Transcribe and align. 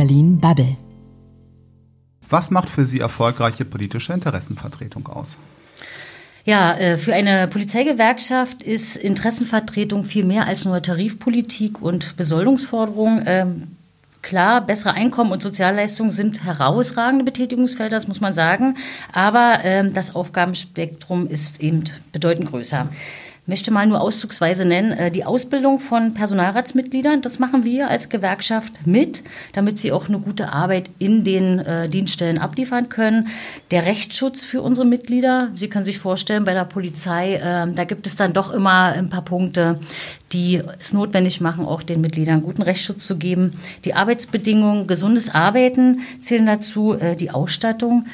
Berlin 0.00 0.40
Bubble. 0.40 0.78
Was 2.30 2.50
macht 2.50 2.70
für 2.70 2.86
Sie 2.86 3.00
erfolgreiche 3.00 3.66
politische 3.66 4.14
Interessenvertretung 4.14 5.06
aus? 5.08 5.36
Ja, 6.46 6.74
äh, 6.74 6.96
für 6.96 7.12
eine 7.12 7.48
Polizeigewerkschaft 7.48 8.62
ist 8.62 8.96
Interessenvertretung 8.96 10.04
viel 10.04 10.24
mehr 10.24 10.46
als 10.46 10.64
nur 10.64 10.80
Tarifpolitik 10.80 11.82
und 11.82 12.16
Besoldungsforderung. 12.16 13.24
Ähm, 13.26 13.76
klar, 14.22 14.64
bessere 14.64 14.94
Einkommen 14.94 15.32
und 15.32 15.42
Sozialleistungen 15.42 16.12
sind 16.12 16.44
herausragende 16.44 17.26
Betätigungsfelder, 17.26 17.96
das 17.96 18.08
muss 18.08 18.22
man 18.22 18.32
sagen. 18.32 18.78
Aber 19.12 19.58
ähm, 19.64 19.92
das 19.92 20.14
Aufgabenspektrum 20.14 21.26
ist 21.26 21.60
eben 21.60 21.84
bedeutend 22.12 22.48
größer 22.48 22.88
möchte 23.50 23.70
mal 23.70 23.86
nur 23.86 24.00
auszugsweise 24.00 24.64
nennen, 24.64 24.92
äh, 24.92 25.10
die 25.10 25.24
Ausbildung 25.26 25.80
von 25.80 26.14
Personalratsmitgliedern. 26.14 27.20
Das 27.20 27.38
machen 27.38 27.64
wir 27.64 27.90
als 27.90 28.08
Gewerkschaft 28.08 28.86
mit, 28.86 29.22
damit 29.52 29.78
sie 29.78 29.92
auch 29.92 30.08
eine 30.08 30.18
gute 30.18 30.52
Arbeit 30.52 30.88
in 30.98 31.24
den 31.24 31.58
äh, 31.58 31.88
Dienststellen 31.88 32.38
abliefern 32.38 32.88
können. 32.88 33.28
Der 33.70 33.84
Rechtsschutz 33.84 34.42
für 34.42 34.62
unsere 34.62 34.86
Mitglieder. 34.86 35.50
Sie 35.54 35.68
können 35.68 35.84
sich 35.84 35.98
vorstellen, 35.98 36.44
bei 36.44 36.54
der 36.54 36.64
Polizei, 36.64 37.34
äh, 37.34 37.70
da 37.72 37.84
gibt 37.84 38.06
es 38.06 38.16
dann 38.16 38.32
doch 38.32 38.50
immer 38.52 38.92
ein 38.92 39.10
paar 39.10 39.24
Punkte, 39.24 39.80
die 40.32 40.62
es 40.78 40.92
notwendig 40.92 41.40
machen, 41.40 41.66
auch 41.66 41.82
den 41.82 42.00
Mitgliedern 42.00 42.42
guten 42.42 42.62
Rechtsschutz 42.62 43.04
zu 43.04 43.16
geben. 43.16 43.58
Die 43.84 43.94
Arbeitsbedingungen, 43.94 44.86
gesundes 44.86 45.34
Arbeiten 45.34 46.00
zählen 46.22 46.46
dazu, 46.46 46.94
äh, 46.94 47.16
die 47.16 47.30
Ausstattung. 47.30 48.04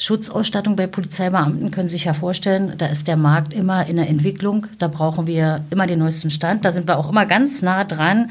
Schutzausstattung 0.00 0.76
bei 0.76 0.86
Polizeibeamten 0.86 1.70
können 1.70 1.88
Sie 1.88 1.96
sich 1.96 2.06
ja 2.06 2.14
vorstellen, 2.14 2.72
da 2.78 2.86
ist 2.86 3.06
der 3.06 3.18
Markt 3.18 3.52
immer 3.52 3.86
in 3.86 3.96
der 3.96 4.08
Entwicklung. 4.08 4.66
Da 4.78 4.88
brauchen 4.88 5.26
wir 5.26 5.62
immer 5.68 5.86
den 5.86 5.98
neuesten 5.98 6.30
Stand. 6.30 6.64
Da 6.64 6.70
sind 6.70 6.88
wir 6.88 6.96
auch 6.96 7.10
immer 7.10 7.26
ganz 7.26 7.60
nah 7.60 7.84
dran. 7.84 8.30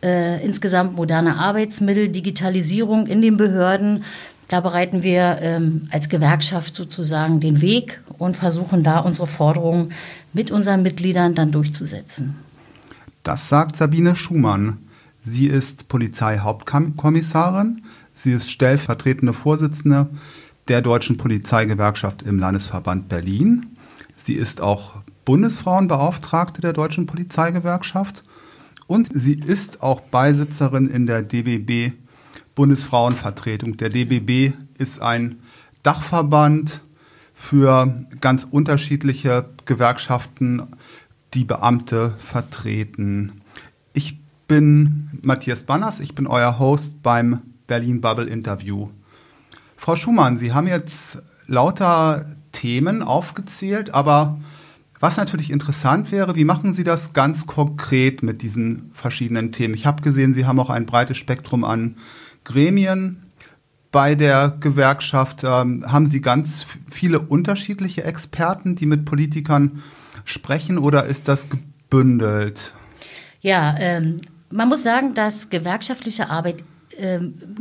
Äh, 0.00 0.44
insgesamt 0.44 0.94
moderne 0.94 1.38
Arbeitsmittel, 1.38 2.08
Digitalisierung 2.08 3.08
in 3.08 3.20
den 3.20 3.36
Behörden. 3.36 4.04
Da 4.46 4.60
bereiten 4.60 5.02
wir 5.02 5.38
ähm, 5.40 5.88
als 5.90 6.08
Gewerkschaft 6.08 6.76
sozusagen 6.76 7.40
den 7.40 7.60
Weg 7.60 8.00
und 8.18 8.36
versuchen 8.36 8.84
da 8.84 9.00
unsere 9.00 9.26
Forderungen 9.26 9.92
mit 10.32 10.52
unseren 10.52 10.84
Mitgliedern 10.84 11.34
dann 11.34 11.50
durchzusetzen. 11.50 12.36
Das 13.24 13.48
sagt 13.48 13.76
Sabine 13.76 14.14
Schumann. 14.14 14.78
Sie 15.24 15.48
ist 15.48 15.88
Polizeihauptkommissarin. 15.88 17.82
Sie 18.14 18.30
ist 18.30 18.52
stellvertretende 18.52 19.32
Vorsitzende 19.32 20.08
der 20.68 20.82
Deutschen 20.82 21.16
Polizeigewerkschaft 21.16 22.22
im 22.22 22.38
Landesverband 22.38 23.08
Berlin. 23.08 23.66
Sie 24.16 24.34
ist 24.34 24.60
auch 24.60 24.96
Bundesfrauenbeauftragte 25.24 26.60
der 26.60 26.72
Deutschen 26.72 27.06
Polizeigewerkschaft 27.06 28.24
und 28.86 29.08
sie 29.12 29.34
ist 29.34 29.82
auch 29.82 30.00
Beisitzerin 30.00 30.86
in 30.86 31.06
der 31.06 31.22
DBB 31.22 31.92
Bundesfrauenvertretung. 32.54 33.76
Der 33.76 33.88
DBB 33.88 34.54
ist 34.78 35.00
ein 35.00 35.40
Dachverband 35.82 36.80
für 37.34 37.96
ganz 38.20 38.46
unterschiedliche 38.48 39.46
Gewerkschaften, 39.64 40.62
die 41.34 41.44
Beamte 41.44 42.14
vertreten. 42.18 43.40
Ich 43.94 44.18
bin 44.46 45.10
Matthias 45.22 45.64
Banners, 45.64 46.00
ich 46.00 46.14
bin 46.14 46.26
euer 46.26 46.58
Host 46.58 47.02
beim 47.02 47.40
Berlin 47.66 48.00
Bubble 48.00 48.26
Interview. 48.26 48.90
Frau 49.82 49.96
Schumann, 49.96 50.38
Sie 50.38 50.52
haben 50.52 50.68
jetzt 50.68 51.20
lauter 51.48 52.24
Themen 52.52 53.02
aufgezählt, 53.02 53.92
aber 53.92 54.38
was 55.00 55.16
natürlich 55.16 55.50
interessant 55.50 56.12
wäre, 56.12 56.36
wie 56.36 56.44
machen 56.44 56.72
Sie 56.72 56.84
das 56.84 57.14
ganz 57.14 57.48
konkret 57.48 58.22
mit 58.22 58.42
diesen 58.42 58.92
verschiedenen 58.94 59.50
Themen? 59.50 59.74
Ich 59.74 59.84
habe 59.84 60.00
gesehen, 60.00 60.34
Sie 60.34 60.46
haben 60.46 60.60
auch 60.60 60.70
ein 60.70 60.86
breites 60.86 61.16
Spektrum 61.16 61.64
an 61.64 61.96
Gremien 62.44 63.24
bei 63.90 64.14
der 64.14 64.56
Gewerkschaft. 64.60 65.42
Ähm, 65.42 65.84
haben 65.84 66.06
Sie 66.06 66.20
ganz 66.20 66.64
viele 66.88 67.18
unterschiedliche 67.18 68.04
Experten, 68.04 68.76
die 68.76 68.86
mit 68.86 69.04
Politikern 69.04 69.82
sprechen 70.24 70.78
oder 70.78 71.06
ist 71.06 71.26
das 71.26 71.48
gebündelt? 71.48 72.72
Ja, 73.40 73.74
ähm, 73.80 74.18
man 74.48 74.68
muss 74.68 74.84
sagen, 74.84 75.14
dass 75.14 75.50
gewerkschaftliche 75.50 76.30
Arbeit 76.30 76.62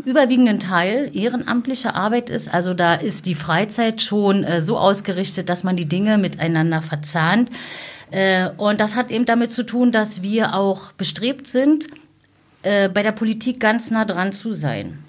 überwiegenden 0.06 0.59
Teil 0.59 1.09
ehrenamtliche 1.14 1.96
Arbeit 1.96 2.30
ist. 2.30 2.53
Also 2.53 2.74
da 2.74 2.94
ist 2.96 3.25
die 3.25 3.36
Freizeit 3.36 4.02
schon 4.02 4.44
äh, 4.44 4.62
so 4.62 4.78
ausgerichtet, 4.78 5.50
dass 5.50 5.64
man 5.64 5.75
die 5.75 5.86
Dinge 5.86 6.18
miteinander 6.18 6.81
verzahnt. 6.81 7.50
Äh, 8.12 8.50
und 8.58 8.80
das 8.80 8.96
hat 8.96 9.09
eben 9.09 9.25
damit 9.25 9.52
zu 9.52 9.64
tun, 9.64 9.91
dass 9.91 10.22
wir 10.22 10.56
auch 10.56 10.91
bestrebt 10.91 11.47
sind, 11.47 11.88
äh, 12.64 12.90
bei 12.90 13.03
der 13.03 13.14
Politik 13.14 13.59
ganz 13.59 13.90
nah 13.90 14.06
dran 14.06 14.31
zu 14.31 14.53
sein. 14.53 15.00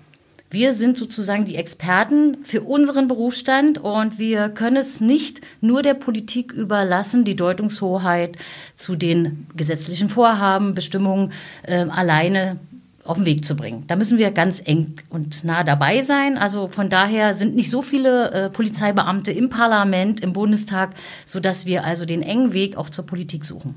Wir 0.52 0.74
sind 0.74 0.98
sozusagen 0.98 1.46
die 1.46 1.56
Experten 1.56 2.44
für 2.44 2.60
unseren 2.60 3.08
Berufsstand 3.08 3.78
und 3.78 4.18
wir 4.18 4.50
können 4.50 4.76
es 4.76 5.00
nicht 5.00 5.40
nur 5.62 5.82
der 5.82 5.94
Politik 5.94 6.52
überlassen, 6.52 7.24
die 7.24 7.36
Deutungshoheit 7.36 8.36
zu 8.74 8.94
den 8.94 9.46
gesetzlichen 9.56 10.10
Vorhaben, 10.10 10.74
Bestimmungen 10.74 11.32
äh, 11.62 11.86
alleine 11.88 12.58
auf 13.04 13.16
den 13.16 13.26
Weg 13.26 13.44
zu 13.44 13.56
bringen. 13.56 13.84
Da 13.88 13.96
müssen 13.96 14.18
wir 14.18 14.30
ganz 14.30 14.62
eng 14.64 14.94
und 15.08 15.44
nah 15.44 15.64
dabei 15.64 16.02
sein. 16.02 16.38
Also 16.38 16.68
von 16.68 16.88
daher 16.88 17.34
sind 17.34 17.54
nicht 17.56 17.70
so 17.70 17.82
viele 17.82 18.30
äh, 18.30 18.50
Polizeibeamte 18.50 19.32
im 19.32 19.48
Parlament, 19.48 20.20
im 20.20 20.32
Bundestag, 20.32 20.90
sodass 21.26 21.66
wir 21.66 21.84
also 21.84 22.04
den 22.04 22.22
engen 22.22 22.52
Weg 22.52 22.76
auch 22.76 22.90
zur 22.90 23.04
Politik 23.04 23.44
suchen. 23.44 23.76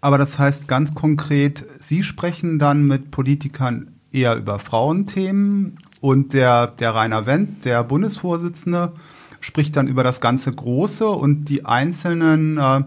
Aber 0.00 0.16
das 0.16 0.38
heißt 0.38 0.68
ganz 0.68 0.94
konkret, 0.94 1.64
Sie 1.82 2.02
sprechen 2.02 2.58
dann 2.58 2.86
mit 2.86 3.10
Politikern 3.10 3.88
eher 4.12 4.36
über 4.36 4.58
Frauenthemen 4.58 5.76
und 6.00 6.32
der, 6.32 6.68
der 6.68 6.94
Rainer 6.94 7.26
Wendt, 7.26 7.64
der 7.64 7.82
Bundesvorsitzende, 7.84 8.92
spricht 9.40 9.76
dann 9.76 9.88
über 9.88 10.04
das 10.04 10.20
ganze 10.20 10.52
Große 10.52 11.06
und 11.08 11.48
die 11.48 11.64
einzelnen 11.64 12.58
äh, 12.58 12.82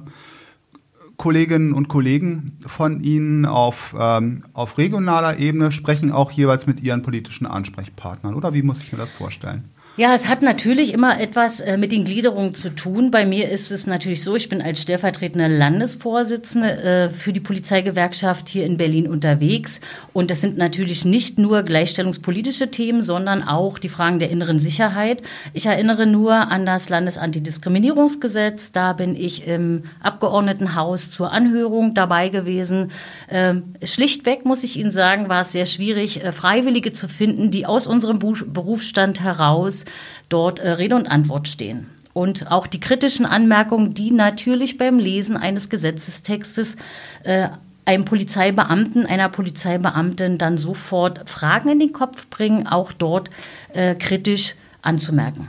Kolleginnen 1.22 1.74
und 1.74 1.88
Kollegen 1.88 2.58
von 2.66 3.00
Ihnen 3.02 3.46
auf, 3.46 3.96
ähm, 3.98 4.42
auf 4.54 4.80
regionaler 4.80 5.38
Ebene 5.38 5.72
sprechen 5.72 6.12
auch 6.12 6.32
jeweils 6.32 6.66
mit 6.66 6.82
Ihren 6.82 7.04
politischen 7.04 7.46
Ansprechpartnern. 7.46 8.34
Oder 8.34 8.56
wie 8.56 8.64
muss 8.64 8.82
ich 8.82 8.92
mir 8.92 8.98
das 8.98 9.12
vorstellen? 9.12 9.66
Ja, 9.98 10.16
es 10.16 10.30
hat 10.30 10.42
natürlich 10.42 10.94
immer 10.94 11.20
etwas 11.20 11.60
äh, 11.60 11.76
mit 11.76 11.92
den 11.92 12.06
Gliederungen 12.06 12.56
zu 12.56 12.70
tun. 12.70 13.12
Bei 13.12 13.26
mir 13.26 13.50
ist 13.50 13.74
es 13.74 13.88
natürlich 13.88 14.24
so, 14.24 14.38
ich 14.38 14.48
bin 14.48 14.62
als 14.62 14.82
stellvertretende 14.82 15.48
Landesvorsitzende 15.48 16.82
äh, 16.82 17.10
für 17.10 17.34
die 17.34 17.42
Polizeigewerkschaft 17.42 18.48
hier 18.48 18.66
in 18.66 18.78
Berlin 18.78 19.06
unterwegs. 19.06 19.82
Und 20.14 20.32
das 20.32 20.40
sind 20.40 20.58
natürlich 20.58 21.04
nicht 21.04 21.38
nur 21.40 21.64
gleichstellungspolitische 21.64 22.72
Themen, 22.72 23.04
sondern 23.04 23.44
auch 23.44 23.78
die 23.80 23.90
Fragen 23.90 24.20
der 24.20 24.30
inneren 24.30 24.60
Sicherheit. 24.60 25.24
Ich 25.52 25.66
erinnere 25.66 26.08
nur 26.08 26.36
an 26.36 26.66
das 26.66 26.88
Landesantidiskriminierungsgesetz. 26.88 28.72
Da 28.72 28.94
bin 28.94 29.18
ich 29.18 29.46
im 29.46 29.84
Abgeordnetenhaus 30.02 31.12
zur 31.12 31.34
Anhörung 31.34 31.94
dabei 31.94 32.30
gewesen. 32.30 32.92
Ähm, 33.30 33.74
schlichtweg, 33.84 34.46
muss 34.46 34.64
ich 34.64 34.80
Ihnen 34.80 34.92
sagen, 34.92 35.28
war 35.28 35.42
es 35.42 35.52
sehr 35.52 35.66
schwierig, 35.66 36.24
äh, 36.24 36.32
Freiwillige 36.32 36.94
zu 36.94 37.10
finden, 37.10 37.52
die 37.52 37.66
aus 37.66 37.88
unserem 37.88 38.20
Berufsstand 38.20 39.20
heraus 39.20 39.81
dort 40.30 40.60
äh, 40.60 40.72
Rede 40.72 40.96
und 40.96 41.08
Antwort 41.08 41.48
stehen. 41.48 41.88
Und 42.14 42.52
auch 42.52 42.68
die 42.68 42.80
kritischen 42.80 43.26
Anmerkungen, 43.26 43.94
die 43.94 44.12
natürlich 44.12 44.78
beim 44.78 45.00
Lesen 45.00 45.38
eines 45.38 45.70
Gesetzestextes 45.70 46.76
äh, 47.24 47.50
einem 47.86 48.06
Polizeibeamten, 48.06 49.06
einer 49.06 49.30
Polizeibeamtin 49.30 50.38
dann 50.38 50.58
sofort 50.58 51.28
Fragen 51.30 51.70
in 51.70 51.80
den 51.80 51.94
Kopf 51.94 52.28
bringen, 52.28 52.68
auch 52.68 52.92
dort 52.92 53.30
äh, 53.74 53.96
kritisch 53.96 54.56
anzumerken. 54.82 55.48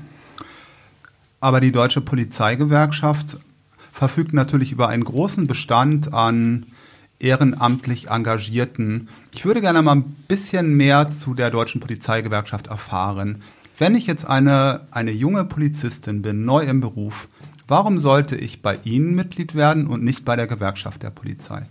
Aber 1.41 1.60
die 1.60 1.72
Deutsche 1.72 2.00
Polizeigewerkschaft 2.00 3.37
verfügt 3.92 4.32
natürlich 4.32 4.72
über 4.72 4.88
einen 4.88 5.04
großen 5.04 5.47
Bestand 5.47 6.15
an 6.15 6.66
ehrenamtlich 7.19 8.09
Engagierten. 8.09 9.09
Ich 9.33 9.45
würde 9.45 9.60
gerne 9.60 9.83
mal 9.83 9.97
ein 9.97 10.16
bisschen 10.28 10.74
mehr 10.74 11.10
zu 11.10 11.34
der 11.34 11.51
Deutschen 11.51 11.80
Polizeigewerkschaft 11.80 12.66
erfahren. 12.66 13.42
Wenn 13.83 13.97
ich 13.97 14.07
jetzt 14.07 14.25
eine, 14.25 14.83
eine 14.93 15.11
junge 15.11 15.45
Polizistin 15.45 16.23
bin, 16.23 16.45
neu 16.45 16.63
im 16.63 16.81
Beruf, 16.81 17.27
warum 17.67 17.99
sollte 17.99 18.37
ich 18.37 18.63
bei 18.63 18.79
Ihnen 18.84 19.17
Mitglied 19.17 19.57
werden 19.57 19.89
und 19.89 20.05
nicht 20.05 20.25
bei 20.25 20.37
der 20.37 20.47
Gewerkschaft 20.47 21.03
der 21.03 21.11
Polizei? 21.11 21.63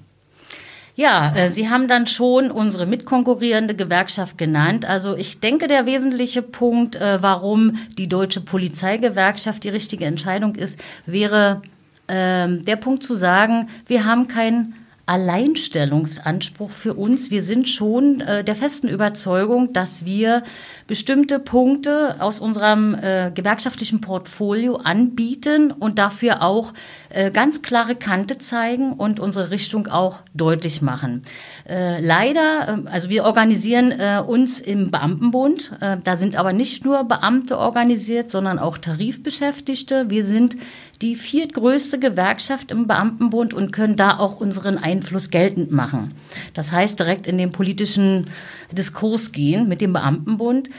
Ja, 0.97 1.33
äh, 1.33 1.49
Sie 1.49 1.69
haben 1.69 1.87
dann 1.87 2.07
schon 2.07 2.51
unsere 2.51 2.85
mitkonkurrierende 2.85 3.75
Gewerkschaft 3.75 4.37
genannt. 4.37 4.83
Also 4.83 5.15
ich 5.15 5.39
denke, 5.39 5.69
der 5.69 5.85
wesentliche 5.85 6.41
Punkt, 6.41 6.97
äh, 6.97 7.23
warum 7.23 7.77
die 7.97 8.09
deutsche 8.09 8.41
Polizeigewerkschaft 8.41 9.63
die 9.63 9.69
richtige 9.69 10.03
Entscheidung 10.03 10.55
ist, 10.55 10.83
wäre 11.05 11.61
äh, 12.07 12.57
der 12.57 12.75
Punkt 12.75 13.03
zu 13.03 13.15
sagen, 13.15 13.69
wir 13.87 14.03
haben 14.03 14.27
kein 14.27 14.73
Alleinstellungsanspruch 15.11 16.71
für 16.71 16.93
uns. 16.93 17.31
Wir 17.31 17.43
sind 17.43 17.67
schon 17.67 18.21
äh, 18.21 18.45
der 18.45 18.55
festen 18.55 18.87
Überzeugung, 18.87 19.73
dass 19.73 20.05
wir 20.05 20.43
bestimmte 20.87 21.39
Punkte 21.39 22.15
aus 22.19 22.39
unserem 22.39 22.95
äh, 22.95 23.29
gewerkschaftlichen 23.35 23.99
Portfolio 23.99 24.77
anbieten 24.77 25.71
und 25.71 25.99
dafür 25.99 26.41
auch 26.41 26.73
äh, 27.09 27.29
ganz 27.29 27.61
klare 27.61 27.95
Kante 27.95 28.37
zeigen 28.37 28.93
und 28.93 29.19
unsere 29.19 29.51
Richtung 29.51 29.87
auch 29.87 30.19
deutlich 30.33 30.81
machen. 30.81 31.23
Äh, 31.67 31.99
leider, 31.99 32.85
äh, 32.85 32.89
also 32.89 33.09
wir 33.09 33.25
organisieren 33.25 33.91
äh, 33.91 34.23
uns 34.25 34.61
im 34.61 34.91
Beamtenbund. 34.91 35.73
Äh, 35.81 35.97
da 36.01 36.15
sind 36.15 36.37
aber 36.37 36.53
nicht 36.53 36.85
nur 36.85 37.03
Beamte 37.03 37.57
organisiert, 37.57 38.31
sondern 38.31 38.59
auch 38.59 38.77
Tarifbeschäftigte. 38.77 40.09
Wir 40.09 40.23
sind 40.23 40.55
die 41.01 41.15
viertgrößte 41.15 41.99
Gewerkschaft 41.99 42.71
im 42.71 42.85
Beamtenbund 42.87 43.53
und 43.53 43.73
können 43.73 43.95
da 43.95 44.17
auch 44.17 44.39
unseren 44.39 44.77
Einfluss 44.77 45.00
geltend 45.29 45.71
machen. 45.71 46.13
Das 46.53 46.71
heißt, 46.71 46.99
direkt 46.99 47.27
in 47.27 47.37
den 47.37 47.51
politischen 47.51 48.27
Diskurs 48.71 49.31
gehen 49.31 49.67
mit 49.67 49.81
dem 49.81 49.93
Beamtenbund. 49.93 50.69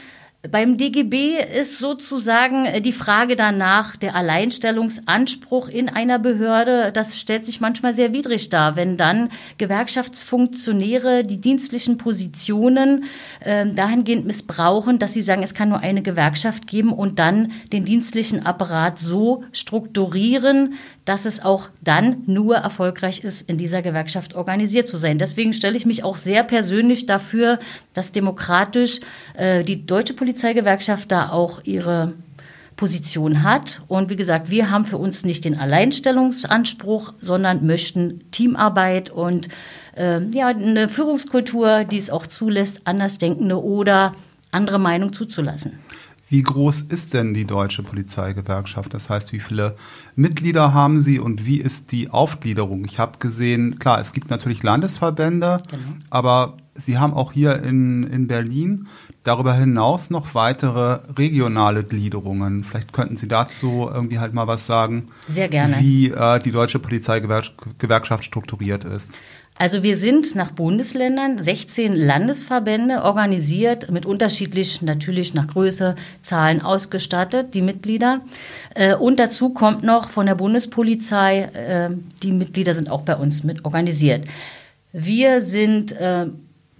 Beim 0.51 0.77
DGB 0.77 1.37
ist 1.57 1.79
sozusagen 1.79 2.83
die 2.83 2.91
Frage 2.91 3.37
danach, 3.37 3.95
der 3.95 4.13
Alleinstellungsanspruch 4.13 5.69
in 5.69 5.87
einer 5.87 6.19
Behörde, 6.19 6.91
das 6.91 7.17
stellt 7.17 7.45
sich 7.45 7.61
manchmal 7.61 7.93
sehr 7.93 8.11
widrig 8.11 8.49
dar, 8.49 8.75
wenn 8.75 8.97
dann 8.97 9.29
Gewerkschaftsfunktionäre 9.57 11.23
die 11.23 11.39
dienstlichen 11.39 11.95
Positionen 11.95 13.05
äh, 13.39 13.65
dahingehend 13.65 14.25
missbrauchen, 14.25 14.99
dass 14.99 15.13
sie 15.13 15.21
sagen, 15.21 15.43
es 15.43 15.53
kann 15.53 15.69
nur 15.69 15.79
eine 15.79 16.01
Gewerkschaft 16.01 16.67
geben 16.67 16.91
und 16.91 17.19
dann 17.19 17.53
den 17.71 17.85
dienstlichen 17.85 18.45
Apparat 18.45 18.99
so 18.99 19.45
strukturieren, 19.53 20.73
dass 21.05 21.25
es 21.25 21.43
auch 21.43 21.69
dann 21.81 22.23
nur 22.25 22.55
erfolgreich 22.57 23.23
ist, 23.23 23.49
in 23.49 23.57
dieser 23.57 23.81
Gewerkschaft 23.81 24.35
organisiert 24.35 24.87
zu 24.87 24.97
sein. 24.97 25.17
Deswegen 25.17 25.53
stelle 25.53 25.77
ich 25.77 25.85
mich 25.85 26.03
auch 26.03 26.17
sehr 26.17 26.43
persönlich 26.43 27.05
dafür, 27.05 27.59
dass 27.93 28.11
demokratisch 28.11 28.99
äh, 29.35 29.63
die 29.63 29.85
deutsche 29.85 30.13
Polizeigewerkschaft 30.13 31.11
da 31.11 31.29
auch 31.29 31.61
ihre 31.63 32.13
Position 32.75 33.43
hat. 33.43 33.81
Und 33.87 34.09
wie 34.09 34.15
gesagt, 34.15 34.49
wir 34.49 34.69
haben 34.69 34.85
für 34.85 34.97
uns 34.97 35.25
nicht 35.25 35.45
den 35.45 35.57
Alleinstellungsanspruch, 35.57 37.13
sondern 37.19 37.65
möchten 37.65 38.31
Teamarbeit 38.31 39.09
und 39.09 39.49
äh, 39.95 40.21
ja, 40.33 40.47
eine 40.47 40.89
Führungskultur, 40.89 41.83
die 41.83 41.97
es 41.97 42.09
auch 42.09 42.25
zulässt, 42.25 42.81
Andersdenkende 42.85 43.61
oder 43.63 44.13
andere 44.51 44.79
Meinung 44.79 45.13
zuzulassen. 45.13 45.79
Wie 46.33 46.41
groß 46.41 46.81
ist 46.81 47.13
denn 47.13 47.35
die 47.35 47.45
deutsche 47.45 47.83
Polizeigewerkschaft? 47.83 48.91
Das 48.95 49.07
heißt, 49.07 49.33
wie 49.33 49.39
viele 49.39 49.75
Mitglieder 50.15 50.73
haben 50.73 50.99
Sie 50.99 51.19
und 51.19 51.45
wie 51.45 51.59
ist 51.59 51.91
die 51.91 52.09
Aufgliederung? 52.09 52.85
Ich 52.85 52.97
habe 52.97 53.19
gesehen, 53.19 53.77
klar, 53.77 54.01
es 54.01 54.13
gibt 54.13 54.31
natürlich 54.31 54.63
Landesverbände, 54.63 55.61
genau. 55.69 55.83
aber 56.09 56.57
Sie 56.73 56.97
haben 56.97 57.13
auch 57.13 57.33
hier 57.33 57.61
in, 57.61 58.01
in 58.05 58.25
Berlin 58.25 58.87
darüber 59.23 59.53
hinaus 59.53 60.09
noch 60.09 60.33
weitere 60.33 61.01
regionale 61.19 61.83
Gliederungen. 61.83 62.63
Vielleicht 62.63 62.93
könnten 62.93 63.15
Sie 63.15 63.27
dazu 63.27 63.87
irgendwie 63.93 64.17
halt 64.17 64.33
mal 64.33 64.47
was 64.47 64.65
sagen. 64.65 65.09
Sehr 65.27 65.49
gerne. 65.49 65.79
Wie 65.81 66.09
äh, 66.09 66.39
die 66.39 66.51
deutsche 66.51 66.79
Polizeigewerkschaft 66.79 68.23
strukturiert 68.23 68.85
ist. 68.85 69.11
Also 69.55 69.83
wir 69.83 69.95
sind 69.95 70.33
nach 70.35 70.51
Bundesländern 70.51 71.41
16 71.41 71.95
Landesverbände 71.95 73.03
organisiert, 73.03 73.91
mit 73.91 74.05
unterschiedlich 74.05 74.81
natürlich 74.81 75.33
nach 75.35 75.47
Größe, 75.47 75.95
Zahlen 76.23 76.61
ausgestattet, 76.61 77.53
die 77.53 77.61
Mitglieder. 77.61 78.21
Äh, 78.73 78.95
und 78.95 79.19
dazu 79.19 79.49
kommt 79.49 79.83
noch 79.83 80.09
von 80.09 80.25
der 80.25 80.35
Bundespolizei, 80.35 81.43
äh, 81.53 81.89
die 82.23 82.31
Mitglieder 82.31 82.73
sind 82.73 82.89
auch 82.89 83.01
bei 83.01 83.15
uns 83.15 83.43
mit 83.43 83.63
organisiert. 83.63 84.25
Wir 84.91 85.41
sind 85.41 85.91
äh, 85.91 86.27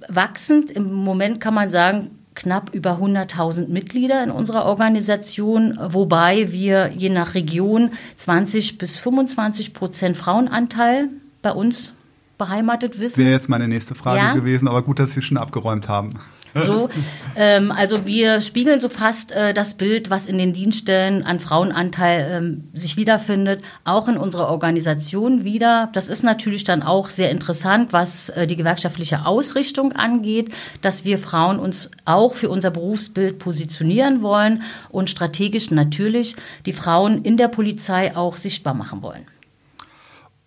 wachsend, 0.07 0.71
im 0.71 0.91
Moment 0.93 1.39
kann 1.39 1.53
man 1.53 1.69
sagen, 1.69 2.09
knapp 2.35 2.73
über 2.73 2.97
100.000 2.99 3.67
Mitglieder 3.67 4.23
in 4.23 4.31
unserer 4.31 4.65
Organisation, 4.65 5.77
wobei 5.79 6.51
wir 6.51 6.91
je 6.95 7.09
nach 7.09 7.35
Region 7.35 7.91
20 8.17 8.79
bis 8.79 8.97
25 8.97 9.73
Prozent 9.73 10.17
Frauenanteil 10.17 11.09
bei 11.43 11.51
uns 11.51 11.93
beheimatet 12.37 12.99
wissen. 12.99 13.23
Wäre 13.23 13.31
jetzt 13.31 13.49
meine 13.49 13.67
nächste 13.67 13.95
Frage 13.95 14.19
ja? 14.19 14.33
gewesen, 14.33 14.67
aber 14.67 14.81
gut, 14.81 14.99
dass 14.99 15.11
Sie 15.11 15.21
schon 15.21 15.37
abgeräumt 15.37 15.89
haben. 15.89 16.19
So, 16.55 16.89
ähm, 17.35 17.71
also 17.71 18.05
wir 18.05 18.41
spiegeln 18.41 18.79
so 18.79 18.89
fast 18.89 19.31
äh, 19.31 19.53
das 19.53 19.73
Bild, 19.75 20.09
was 20.09 20.27
in 20.27 20.37
den 20.37 20.53
Dienststellen 20.53 21.25
an 21.25 21.39
Frauenanteil 21.39 22.27
ähm, 22.29 22.63
sich 22.73 22.95
wiederfindet, 22.95 23.63
auch 23.85 24.07
in 24.07 24.17
unserer 24.17 24.49
Organisation 24.49 25.43
wieder. 25.43 25.89
Das 25.93 26.07
ist 26.07 26.23
natürlich 26.23 26.63
dann 26.63 26.83
auch 26.83 27.09
sehr 27.09 27.31
interessant, 27.31 27.91
was 27.91 28.29
äh, 28.29 28.45
die 28.45 28.55
gewerkschaftliche 28.55 29.25
Ausrichtung 29.25 29.93
angeht, 29.93 30.53
dass 30.81 31.05
wir 31.05 31.17
Frauen 31.17 31.57
uns 31.57 31.89
auch 32.05 32.35
für 32.35 32.49
unser 32.49 32.69
Berufsbild 32.69 33.39
positionieren 33.39 34.21
wollen 34.21 34.61
und 34.89 35.09
strategisch 35.09 35.71
natürlich 35.71 36.35
die 36.65 36.73
Frauen 36.73 37.23
in 37.23 37.37
der 37.37 37.47
Polizei 37.47 38.15
auch 38.15 38.37
sichtbar 38.37 38.75
machen 38.75 39.01
wollen. 39.01 39.25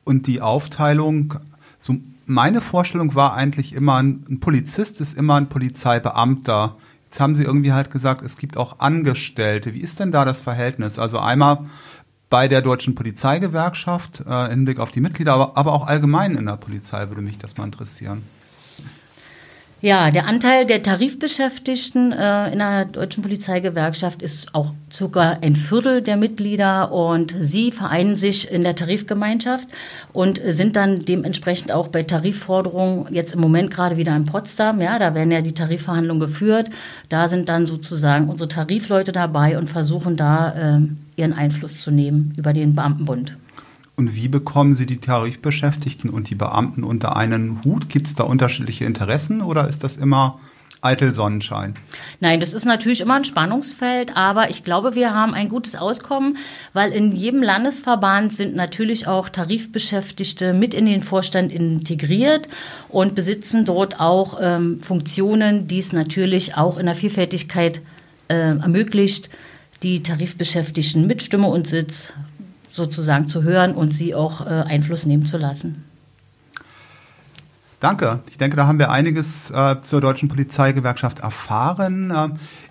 Und 0.04 0.28
die 0.28 0.40
Aufteilung 0.40 1.34
so 1.78 1.96
meine 2.26 2.61
Vorstellung 2.61 3.14
war 3.14 3.34
eigentlich 3.34 3.73
immer, 3.73 3.99
ein 3.99 4.40
Polizist 4.40 5.00
ist 5.00 5.17
immer 5.17 5.37
ein 5.37 5.49
Polizeibeamter. 5.49 6.76
Jetzt 7.05 7.20
haben 7.20 7.37
Sie 7.37 7.44
irgendwie 7.44 7.73
halt 7.73 7.90
gesagt, 7.90 8.23
es 8.23 8.37
gibt 8.37 8.56
auch 8.56 8.81
Angestellte. 8.81 9.75
Wie 9.75 9.81
ist 9.81 10.00
denn 10.00 10.11
da 10.11 10.25
das 10.25 10.40
Verhältnis? 10.40 10.99
Also 10.99 11.19
einmal 11.19 11.61
bei 12.28 12.49
der 12.49 12.62
Deutschen 12.62 12.94
Polizeigewerkschaft 12.94 14.25
äh, 14.26 14.46
im 14.46 14.50
Hinblick 14.50 14.81
auf 14.81 14.90
die 14.90 15.00
Mitglieder, 15.00 15.34
aber, 15.34 15.56
aber 15.56 15.73
auch 15.73 15.87
allgemein 15.87 16.34
in 16.34 16.46
der 16.46 16.56
Polizei 16.56 17.08
würde 17.08 17.23
mich 17.23 17.38
das 17.38 17.56
mal 17.56 17.64
interessieren. 17.64 18.22
Ja, 19.86 20.10
der 20.10 20.26
Anteil 20.26 20.66
der 20.66 20.82
Tarifbeschäftigten 20.82 22.10
äh, 22.10 22.52
in 22.52 22.58
der 22.58 22.86
Deutschen 22.86 23.22
Polizeigewerkschaft 23.22 24.20
ist 24.20 24.52
auch 24.52 24.72
circa 24.92 25.38
ein 25.42 25.54
Viertel 25.54 26.02
der 26.02 26.16
Mitglieder 26.16 26.90
und 26.90 27.32
sie 27.38 27.70
vereinen 27.70 28.16
sich 28.16 28.50
in 28.50 28.64
der 28.64 28.74
Tarifgemeinschaft 28.74 29.68
und 30.12 30.42
sind 30.44 30.74
dann 30.74 31.04
dementsprechend 31.04 31.70
auch 31.70 31.86
bei 31.86 32.02
Tarifforderungen 32.02 33.14
jetzt 33.14 33.34
im 33.34 33.40
Moment 33.40 33.70
gerade 33.70 33.96
wieder 33.96 34.16
in 34.16 34.26
Potsdam. 34.26 34.80
Ja, 34.80 34.98
da 34.98 35.14
werden 35.14 35.30
ja 35.30 35.40
die 35.40 35.54
Tarifverhandlungen 35.54 36.18
geführt. 36.18 36.68
Da 37.08 37.28
sind 37.28 37.48
dann 37.48 37.64
sozusagen 37.64 38.28
unsere 38.28 38.48
Tarifleute 38.48 39.12
dabei 39.12 39.56
und 39.56 39.70
versuchen 39.70 40.16
da 40.16 40.78
äh, 40.78 40.80
ihren 41.14 41.32
Einfluss 41.32 41.82
zu 41.82 41.92
nehmen 41.92 42.34
über 42.36 42.52
den 42.52 42.74
Beamtenbund. 42.74 43.36
Und 43.96 44.14
wie 44.14 44.28
bekommen 44.28 44.75
Sie 44.75 44.84
die 44.84 44.98
Tarifbeschäftigten 44.98 46.10
und 46.10 46.28
die 46.28 46.34
Beamten 46.34 46.84
unter 46.84 47.16
einen 47.16 47.64
Hut? 47.64 47.88
Gibt 47.88 48.06
es 48.08 48.14
da 48.14 48.25
unterschiedliche 48.25 48.84
Interessen 48.84 49.40
oder 49.40 49.69
ist 49.69 49.82
das 49.84 49.96
immer 49.96 50.38
eitel 50.82 51.14
Sonnenschein? 51.14 51.75
Nein, 52.20 52.40
das 52.40 52.52
ist 52.52 52.66
natürlich 52.66 53.00
immer 53.00 53.14
ein 53.14 53.25
Spannungsfeld, 53.25 54.14
aber 54.14 54.50
ich 54.50 54.64
glaube, 54.64 54.94
wir 54.94 55.14
haben 55.14 55.32
ein 55.32 55.48
gutes 55.48 55.76
Auskommen, 55.76 56.37
weil 56.75 56.93
in 56.93 57.12
jedem 57.12 57.43
Landesverband 57.43 58.34
sind 58.34 58.54
natürlich 58.54 59.06
auch 59.06 59.31
Tarifbeschäftigte 59.31 60.52
mit 60.52 60.75
in 60.75 60.84
den 60.84 61.02
Vorstand 61.02 61.50
integriert 61.50 62.48
und 62.90 63.14
besitzen 63.14 63.64
dort 63.64 63.98
auch 63.98 64.38
ähm, 64.40 64.78
Funktionen, 64.81 65.69
die 65.69 65.79
es 65.79 65.93
natürlich 65.93 66.56
auch 66.56 66.76
in 66.76 66.84
der 66.84 66.94
Vielfältigkeit 66.94 67.81
äh, 68.29 68.34
ermöglicht, 68.34 69.31
die 69.82 70.03
Tarifbeschäftigten 70.03 71.06
mit 71.06 71.22
Stimme 71.22 71.48
und 71.48 71.67
Sitz 71.67 72.12
sozusagen 72.76 73.26
zu 73.26 73.42
hören 73.42 73.74
und 73.74 73.92
sie 73.92 74.14
auch 74.14 74.46
äh, 74.46 74.50
Einfluss 74.50 75.06
nehmen 75.06 75.24
zu 75.24 75.38
lassen. 75.38 75.84
Danke. 77.80 78.20
Ich 78.30 78.38
denke, 78.38 78.56
da 78.56 78.66
haben 78.66 78.78
wir 78.78 78.90
einiges 78.90 79.50
äh, 79.50 79.76
zur 79.82 80.00
deutschen 80.00 80.28
Polizeigewerkschaft 80.28 81.20
erfahren. 81.20 82.10
Äh, 82.10 82.28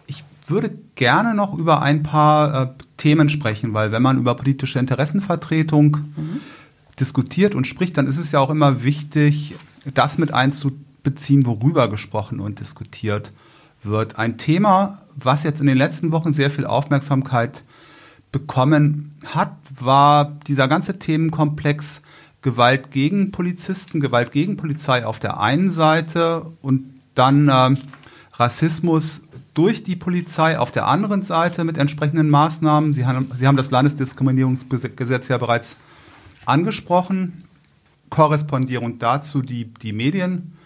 ich 0.07 0.23
würde 0.47 0.71
gerne 0.95 1.35
noch 1.35 1.57
über 1.57 1.81
ein 1.81 2.03
paar 2.03 2.63
äh, 2.63 2.67
Themen 2.97 3.29
sprechen, 3.29 3.73
weil 3.73 3.91
wenn 3.91 4.01
man 4.01 4.17
über 4.17 4.35
politische 4.35 4.79
Interessenvertretung 4.79 5.97
mhm. 6.15 6.39
diskutiert 6.99 7.55
und 7.55 7.67
spricht, 7.67 7.97
dann 7.97 8.07
ist 8.07 8.17
es 8.17 8.31
ja 8.31 8.39
auch 8.39 8.49
immer 8.49 8.83
wichtig, 8.83 9.55
das 9.93 10.17
mit 10.17 10.33
einzubeziehen, 10.33 11.45
worüber 11.45 11.87
gesprochen 11.87 12.39
und 12.39 12.59
diskutiert 12.59 13.31
wird. 13.83 14.17
Ein 14.17 14.37
Thema, 14.37 15.01
was 15.15 15.43
jetzt 15.43 15.61
in 15.61 15.67
den 15.67 15.77
letzten 15.77 16.11
Wochen 16.11 16.33
sehr 16.33 16.49
viel 16.49 16.65
Aufmerksamkeit 16.65 17.63
bekommen 18.35 19.15
hat, 19.25 19.55
war 19.79 20.25
dieser 20.45 20.67
ganze 20.67 20.99
Themenkomplex 20.99 22.01
Gewalt 22.41 22.91
gegen 22.91 23.31
Polizisten, 23.31 24.01
Gewalt 24.01 24.33
gegen 24.33 24.57
Polizei 24.57 25.05
auf 25.05 25.19
der 25.19 25.39
einen 25.39 25.71
Seite 25.71 26.51
und 26.61 26.83
dann 27.13 27.47
äh, 27.47 27.77
Rassismus 28.33 29.21
durch 29.53 29.85
die 29.85 29.95
Polizei 29.95 30.59
auf 30.59 30.69
der 30.69 30.85
anderen 30.85 31.23
Seite 31.23 31.63
mit 31.63 31.77
entsprechenden 31.77 32.29
Maßnahmen. 32.29 32.93
Sie 32.93 33.05
haben, 33.05 33.31
Sie 33.39 33.47
haben 33.47 33.55
das 33.55 33.71
Landesdiskriminierungsgesetz 33.71 35.29
ja 35.29 35.37
bereits 35.37 35.77
angesprochen. 36.45 37.45
Korrespondierend 38.09 39.01
dazu 39.01 39.41
die, 39.41 39.73
die 39.81 39.93
Medien. 39.93 40.57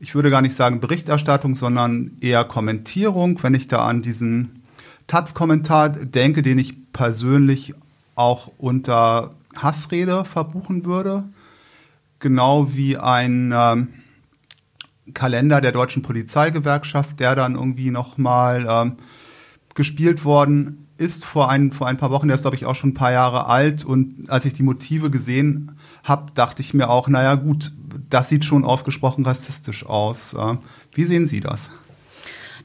Ich 0.00 0.16
würde 0.16 0.30
gar 0.30 0.42
nicht 0.42 0.56
sagen 0.56 0.80
Berichterstattung, 0.80 1.54
sondern 1.54 2.10
eher 2.20 2.42
Kommentierung, 2.42 3.40
wenn 3.44 3.54
ich 3.54 3.68
da 3.68 3.86
an 3.86 4.02
diesen 4.02 4.53
Taz-Kommentar 5.06 5.90
denke, 5.90 6.42
den 6.42 6.58
ich 6.58 6.92
persönlich 6.92 7.74
auch 8.14 8.50
unter 8.58 9.34
Hassrede 9.56 10.24
verbuchen 10.24 10.84
würde. 10.84 11.24
genau 12.20 12.74
wie 12.74 12.96
ein 12.96 13.52
ähm, 13.54 13.88
Kalender 15.12 15.60
der 15.60 15.72
deutschen 15.72 16.02
Polizeigewerkschaft, 16.02 17.20
der 17.20 17.34
dann 17.34 17.54
irgendwie 17.54 17.90
nochmal 17.90 18.66
ähm, 18.68 18.96
gespielt 19.74 20.24
worden 20.24 20.86
ist 20.96 21.24
vor 21.24 21.50
ein, 21.50 21.72
vor 21.72 21.86
ein 21.88 21.96
paar 21.96 22.10
Wochen. 22.10 22.28
Der 22.28 22.36
ist, 22.36 22.42
glaube 22.42 22.56
ich, 22.56 22.66
auch 22.66 22.76
schon 22.76 22.90
ein 22.90 22.94
paar 22.94 23.12
Jahre 23.12 23.46
alt. 23.46 23.84
Und 23.84 24.30
als 24.30 24.44
ich 24.44 24.54
die 24.54 24.62
Motive 24.62 25.10
gesehen 25.10 25.76
habe, 26.02 26.32
dachte 26.34 26.62
ich 26.62 26.72
mir 26.72 26.88
auch, 26.88 27.08
naja 27.08 27.34
gut, 27.34 27.72
das 28.08 28.28
sieht 28.28 28.44
schon 28.44 28.64
ausgesprochen 28.64 29.26
rassistisch 29.26 29.84
aus. 29.84 30.34
Äh, 30.34 30.56
wie 30.92 31.04
sehen 31.04 31.26
Sie 31.26 31.40
das? 31.40 31.70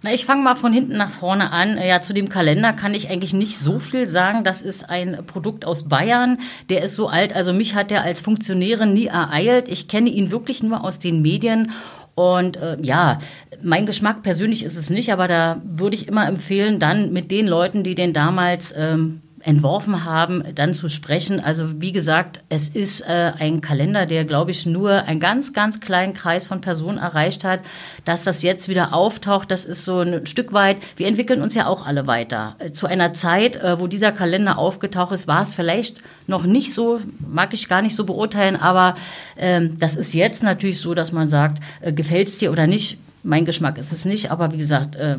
Na, 0.02 0.14
ich 0.14 0.26
fange 0.26 0.44
mal 0.44 0.56
von 0.56 0.72
hinten 0.72 0.96
nach 0.96 1.10
vorne 1.10 1.52
an. 1.52 1.78
Ja, 1.78 2.00
zu 2.00 2.14
dem 2.14 2.30
Kalender 2.30 2.72
kann 2.72 2.94
ich 2.94 3.10
eigentlich 3.10 3.34
nicht 3.34 3.60
so 3.60 3.80
viel 3.80 4.08
sagen. 4.08 4.46
Das 4.46 4.62
ist 4.62 4.90
ein 4.90 5.26
Produkt 5.26 5.66
aus 5.66 5.90
Bayern. 5.90 6.38
Der 6.70 6.84
ist 6.84 6.96
so 6.96 7.10
alt. 7.10 7.36
Also 7.36 7.52
mich 7.52 7.76
hat 7.76 7.92
der 7.92 8.04
als 8.04 8.22
Funktionärin 8.22 8.94
nie 8.94 9.08
ereilt. 9.08 9.68
Ich 9.68 9.90
kenne 9.90 10.10
ihn 10.10 10.32
wirklich 10.32 10.64
nur 10.64 10.86
aus 10.86 11.00
den 11.00 11.22
Medien. 11.22 11.72
Und 12.16 12.58
äh, 12.58 12.78
ja, 12.82 13.20
mein 13.62 13.86
Geschmack 13.86 14.24
persönlich 14.24 14.64
ist 14.64 14.78
es 14.78 14.90
nicht, 14.90 15.12
aber 15.12 15.28
da 15.28 15.62
würde 15.64 15.96
ich 15.96 16.08
immer 16.08 16.28
empfehlen, 16.28 16.80
dann 16.80 17.12
mit 17.12 17.32
den 17.32 17.48
Leuten, 17.48 17.84
die 17.84 17.96
den 17.96 18.14
damals 18.14 18.74
ähm, 18.76 19.22
entworfen 19.42 20.04
haben, 20.04 20.44
dann 20.56 20.74
zu 20.74 20.90
sprechen. 20.90 21.40
Also 21.40 21.82
wie 21.82 21.92
gesagt, 21.92 22.42
es 22.50 22.70
ist 22.70 23.02
äh, 23.02 23.32
ein 23.38 23.62
Kalender, 23.62 24.06
der, 24.06 24.26
glaube 24.26 24.52
ich, 24.52 24.66
nur 24.66 25.04
einen 25.04 25.20
ganz, 25.20 25.54
ganz 25.54 25.80
kleinen 25.80 26.14
Kreis 26.14 26.46
von 26.46 26.62
Personen 26.62 26.98
erreicht 26.98 27.44
hat. 27.44 27.62
Dass 28.06 28.24
das 28.24 28.42
jetzt 28.42 28.70
wieder 28.70 28.94
auftaucht, 28.94 29.52
das 29.52 29.66
ist 29.66 29.86
so 29.86 30.00
ein 30.00 30.26
Stück 30.26 30.54
weit, 30.54 30.78
wir 30.98 31.08
entwickeln 31.08 31.42
uns 31.42 31.56
ja 31.56 31.68
auch 31.68 31.86
alle 31.86 32.08
weiter. 32.08 32.56
Äh, 32.60 32.72
zu 32.72 32.88
einer 32.88 33.14
Zeit, 33.14 33.56
äh, 33.56 33.80
wo 33.80 33.88
dieser 33.88 34.12
Kalender 34.12 34.58
aufgetaucht 34.58 35.14
ist, 35.14 35.28
war 35.28 35.42
es 35.42 35.54
vielleicht 35.54 35.98
noch 36.28 36.44
nicht 36.44 36.74
so, 36.74 37.00
mag 37.20 37.54
ich 37.54 37.70
gar 37.70 37.82
nicht 37.82 37.96
so 37.96 38.06
beurteilen, 38.06 38.56
aber 38.56 38.96
ähm, 39.38 39.78
das 39.80 39.96
ist 39.96 40.14
jetzt 40.14 40.44
natürlich 40.44 40.80
so, 40.80 40.94
dass 40.94 41.12
man 41.12 41.30
sagt, 41.30 41.64
äh, 41.82 41.94
gefällt 41.94 42.28
es 42.28 42.38
dir 42.38 42.52
oder 42.52 42.68
nicht? 42.68 42.98
Mein 43.24 43.46
Geschmack 43.46 43.78
ist 43.78 43.92
es 43.92 44.06
nicht, 44.06 44.32
aber 44.32 44.54
wie 44.54 44.58
gesagt, 44.58 44.96
äh, 44.96 45.18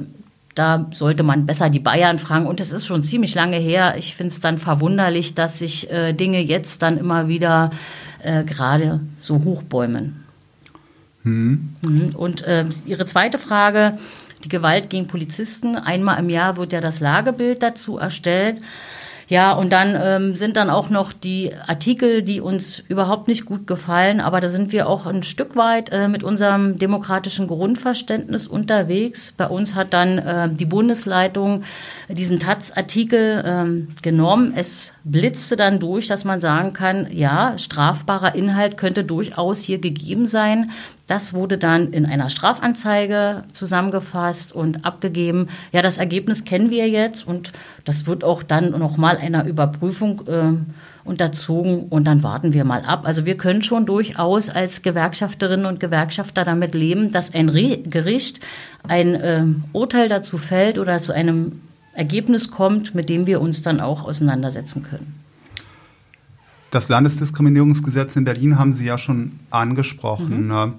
da 0.54 0.86
sollte 0.92 1.22
man 1.22 1.46
besser 1.46 1.70
die 1.70 1.78
Bayern 1.78 2.18
fragen. 2.18 2.46
Und 2.46 2.60
es 2.60 2.72
ist 2.72 2.86
schon 2.86 3.02
ziemlich 3.02 3.34
lange 3.34 3.56
her. 3.56 3.94
Ich 3.98 4.14
finde 4.14 4.34
es 4.34 4.40
dann 4.40 4.58
verwunderlich, 4.58 5.34
dass 5.34 5.58
sich 5.58 5.90
äh, 5.90 6.12
Dinge 6.12 6.40
jetzt 6.40 6.82
dann 6.82 6.98
immer 6.98 7.28
wieder 7.28 7.70
äh, 8.22 8.44
gerade 8.44 9.00
so 9.18 9.42
hochbäumen. 9.44 10.24
Hm. 11.22 11.74
Mhm. 11.82 12.16
Und 12.16 12.42
äh, 12.46 12.64
Ihre 12.86 13.06
zweite 13.06 13.38
Frage, 13.38 13.98
die 14.44 14.48
Gewalt 14.48 14.90
gegen 14.90 15.06
Polizisten. 15.06 15.76
Einmal 15.76 16.18
im 16.18 16.30
Jahr 16.30 16.56
wird 16.56 16.72
ja 16.72 16.80
das 16.80 17.00
Lagebild 17.00 17.62
dazu 17.62 17.98
erstellt. 17.98 18.60
Ja, 19.30 19.52
und 19.52 19.72
dann 19.72 19.96
ähm, 19.96 20.34
sind 20.34 20.56
dann 20.56 20.70
auch 20.70 20.90
noch 20.90 21.12
die 21.12 21.52
Artikel, 21.68 22.24
die 22.24 22.40
uns 22.40 22.80
überhaupt 22.88 23.28
nicht 23.28 23.44
gut 23.44 23.64
gefallen, 23.68 24.20
aber 24.20 24.40
da 24.40 24.48
sind 24.48 24.72
wir 24.72 24.88
auch 24.88 25.06
ein 25.06 25.22
Stück 25.22 25.54
weit 25.54 25.90
äh, 25.92 26.08
mit 26.08 26.24
unserem 26.24 26.80
demokratischen 26.80 27.46
Grundverständnis 27.46 28.48
unterwegs. 28.48 29.32
Bei 29.36 29.46
uns 29.46 29.76
hat 29.76 29.92
dann 29.92 30.18
äh, 30.18 30.48
die 30.50 30.64
Bundesleitung 30.64 31.62
diesen 32.08 32.40
Taz-Artikel 32.40 33.44
ähm, 33.46 33.88
genommen. 34.02 34.52
Es 34.56 34.94
blitzte 35.04 35.54
dann 35.54 35.78
durch, 35.78 36.08
dass 36.08 36.24
man 36.24 36.40
sagen 36.40 36.72
kann, 36.72 37.06
ja, 37.12 37.56
strafbarer 37.56 38.34
Inhalt 38.34 38.76
könnte 38.76 39.04
durchaus 39.04 39.62
hier 39.62 39.78
gegeben 39.78 40.26
sein. 40.26 40.72
Das 41.10 41.34
wurde 41.34 41.58
dann 41.58 41.92
in 41.92 42.06
einer 42.06 42.30
Strafanzeige 42.30 43.42
zusammengefasst 43.52 44.52
und 44.52 44.84
abgegeben. 44.84 45.48
Ja, 45.72 45.82
das 45.82 45.98
Ergebnis 45.98 46.44
kennen 46.44 46.70
wir 46.70 46.88
jetzt 46.88 47.26
und 47.26 47.50
das 47.84 48.06
wird 48.06 48.22
auch 48.22 48.44
dann 48.44 48.70
nochmal 48.78 49.16
einer 49.16 49.44
Überprüfung 49.44 50.22
äh, 50.28 50.52
unterzogen 51.02 51.88
und 51.88 52.04
dann 52.04 52.22
warten 52.22 52.52
wir 52.52 52.64
mal 52.64 52.82
ab. 52.82 53.06
Also 53.06 53.26
wir 53.26 53.36
können 53.36 53.64
schon 53.64 53.86
durchaus 53.86 54.50
als 54.50 54.82
Gewerkschafterinnen 54.82 55.66
und 55.66 55.80
Gewerkschafter 55.80 56.44
damit 56.44 56.76
leben, 56.76 57.10
dass 57.10 57.34
ein 57.34 57.48
Re 57.48 57.78
Gericht 57.78 58.38
ein 58.86 59.16
äh, 59.16 59.42
Urteil 59.72 60.08
dazu 60.08 60.38
fällt 60.38 60.78
oder 60.78 61.02
zu 61.02 61.12
einem 61.12 61.60
Ergebnis 61.92 62.52
kommt, 62.52 62.94
mit 62.94 63.08
dem 63.08 63.26
wir 63.26 63.40
uns 63.40 63.62
dann 63.62 63.80
auch 63.80 64.04
auseinandersetzen 64.04 64.84
können. 64.84 65.19
Das 66.70 66.88
Landesdiskriminierungsgesetz 66.88 68.16
in 68.16 68.24
Berlin 68.24 68.58
haben 68.58 68.74
Sie 68.74 68.84
ja 68.84 68.98
schon 68.98 69.32
angesprochen. 69.50 70.42
Mhm. 70.42 70.48
Ne? 70.48 70.72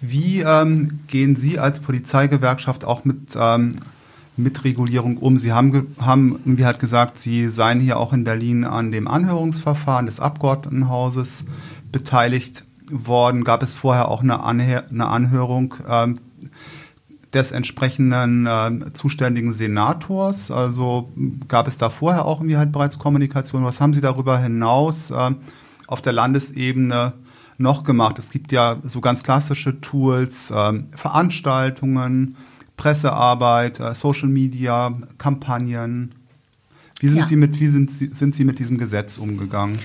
Wie 0.00 0.40
ähm, 0.40 1.00
gehen 1.06 1.36
Sie 1.36 1.58
als 1.58 1.80
Polizeigewerkschaft 1.80 2.84
auch 2.84 3.04
mit, 3.04 3.36
ähm, 3.38 3.76
mit 4.36 4.64
Regulierung 4.64 5.16
um? 5.16 5.38
Sie 5.38 5.52
haben, 5.52 5.94
haben 5.98 6.38
irgendwie 6.44 6.66
halt 6.66 6.78
gesagt, 6.78 7.20
Sie 7.20 7.48
seien 7.48 7.80
hier 7.80 7.98
auch 7.98 8.12
in 8.12 8.24
Berlin 8.24 8.64
an 8.64 8.92
dem 8.92 9.08
Anhörungsverfahren 9.08 10.06
des 10.06 10.20
Abgeordnetenhauses 10.20 11.44
beteiligt 11.90 12.64
worden. 12.90 13.44
Gab 13.44 13.62
es 13.62 13.74
vorher 13.74 14.08
auch 14.08 14.22
eine, 14.22 14.42
Anhör 14.42 14.84
eine 14.90 15.06
Anhörung 15.06 15.74
ähm, 15.88 16.18
des 17.32 17.52
entsprechenden 17.52 18.46
äh, 18.46 18.92
zuständigen 18.92 19.52
Senators. 19.52 20.50
Also 20.50 21.12
gab 21.48 21.68
es 21.68 21.78
da 21.78 21.90
vorher 21.90 22.24
auch 22.24 22.40
irgendwie 22.40 22.56
halt 22.56 22.72
bereits 22.72 22.98
Kommunikation. 22.98 23.64
Was 23.64 23.80
haben 23.80 23.92
Sie 23.92 24.00
darüber 24.00 24.38
hinaus 24.38 25.10
äh, 25.10 25.30
auf 25.86 26.02
der 26.02 26.12
Landesebene 26.12 27.12
noch 27.58 27.84
gemacht? 27.84 28.18
Es 28.18 28.30
gibt 28.30 28.52
ja 28.52 28.76
so 28.82 29.00
ganz 29.00 29.22
klassische 29.22 29.80
Tools, 29.80 30.50
äh, 30.50 30.82
Veranstaltungen, 30.92 32.36
Pressearbeit, 32.76 33.80
äh, 33.80 33.94
Social 33.94 34.28
Media, 34.28 34.96
Kampagnen. 35.18 36.14
Wie 37.00 37.08
sind, 37.08 37.18
ja. 37.18 37.26
Sie, 37.26 37.36
mit, 37.36 37.60
wie 37.60 37.68
sind, 37.68 37.90
Sie, 37.90 38.10
sind 38.14 38.34
Sie 38.36 38.44
mit 38.44 38.58
diesem 38.58 38.78
Gesetz 38.78 39.18
umgegangen? 39.18 39.78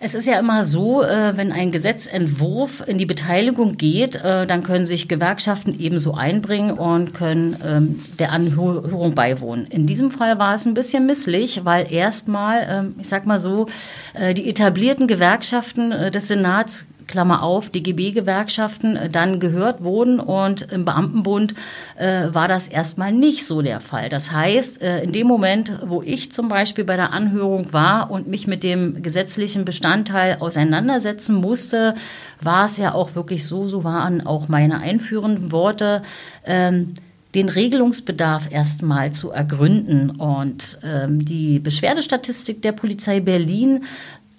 Es 0.00 0.14
ist 0.14 0.26
ja 0.26 0.38
immer 0.38 0.62
so, 0.62 1.02
äh, 1.02 1.36
wenn 1.36 1.50
ein 1.50 1.72
Gesetzentwurf 1.72 2.84
in 2.86 2.98
die 2.98 3.06
Beteiligung 3.06 3.76
geht, 3.76 4.14
äh, 4.14 4.46
dann 4.46 4.62
können 4.62 4.86
sich 4.86 5.08
Gewerkschaften 5.08 5.74
ebenso 5.76 6.14
einbringen 6.14 6.70
und 6.70 7.14
können 7.14 7.56
ähm, 7.64 8.04
der 8.20 8.30
Anhörung 8.30 9.16
beiwohnen. 9.16 9.66
In 9.66 9.86
diesem 9.86 10.12
Fall 10.12 10.38
war 10.38 10.54
es 10.54 10.66
ein 10.66 10.74
bisschen 10.74 11.06
misslich, 11.06 11.64
weil 11.64 11.92
erstmal, 11.92 12.64
ähm, 12.70 12.94
ich 13.00 13.08
sag 13.08 13.26
mal 13.26 13.40
so, 13.40 13.66
äh, 14.14 14.34
die 14.34 14.48
etablierten 14.48 15.08
Gewerkschaften 15.08 15.90
des 15.90 16.28
Senats 16.28 16.86
Klammer 17.08 17.42
auf, 17.42 17.70
DGB-Gewerkschaften 17.70 18.94
äh, 18.94 19.08
dann 19.08 19.40
gehört 19.40 19.82
wurden 19.82 20.20
und 20.20 20.70
im 20.70 20.84
Beamtenbund 20.84 21.54
äh, 21.96 22.26
war 22.30 22.46
das 22.46 22.68
erstmal 22.68 23.12
nicht 23.12 23.44
so 23.44 23.62
der 23.62 23.80
Fall. 23.80 24.08
Das 24.08 24.30
heißt, 24.30 24.80
äh, 24.80 25.02
in 25.02 25.12
dem 25.12 25.26
Moment, 25.26 25.72
wo 25.84 26.02
ich 26.02 26.30
zum 26.30 26.48
Beispiel 26.48 26.84
bei 26.84 26.96
der 26.96 27.12
Anhörung 27.12 27.72
war 27.72 28.10
und 28.10 28.28
mich 28.28 28.46
mit 28.46 28.62
dem 28.62 29.02
gesetzlichen 29.02 29.64
Bestandteil 29.64 30.36
auseinandersetzen 30.38 31.34
musste, 31.34 31.94
war 32.40 32.66
es 32.66 32.76
ja 32.76 32.94
auch 32.94 33.16
wirklich 33.16 33.46
so, 33.46 33.68
so 33.68 33.82
waren 33.82 34.24
auch 34.24 34.48
meine 34.48 34.78
einführenden 34.78 35.50
Worte, 35.50 36.02
ähm, 36.44 36.94
den 37.34 37.48
Regelungsbedarf 37.48 38.50
erstmal 38.50 39.12
zu 39.12 39.30
ergründen. 39.30 40.10
Und 40.10 40.78
ähm, 40.82 41.24
die 41.24 41.58
Beschwerdestatistik 41.58 42.62
der 42.62 42.72
Polizei 42.72 43.20
Berlin 43.20 43.84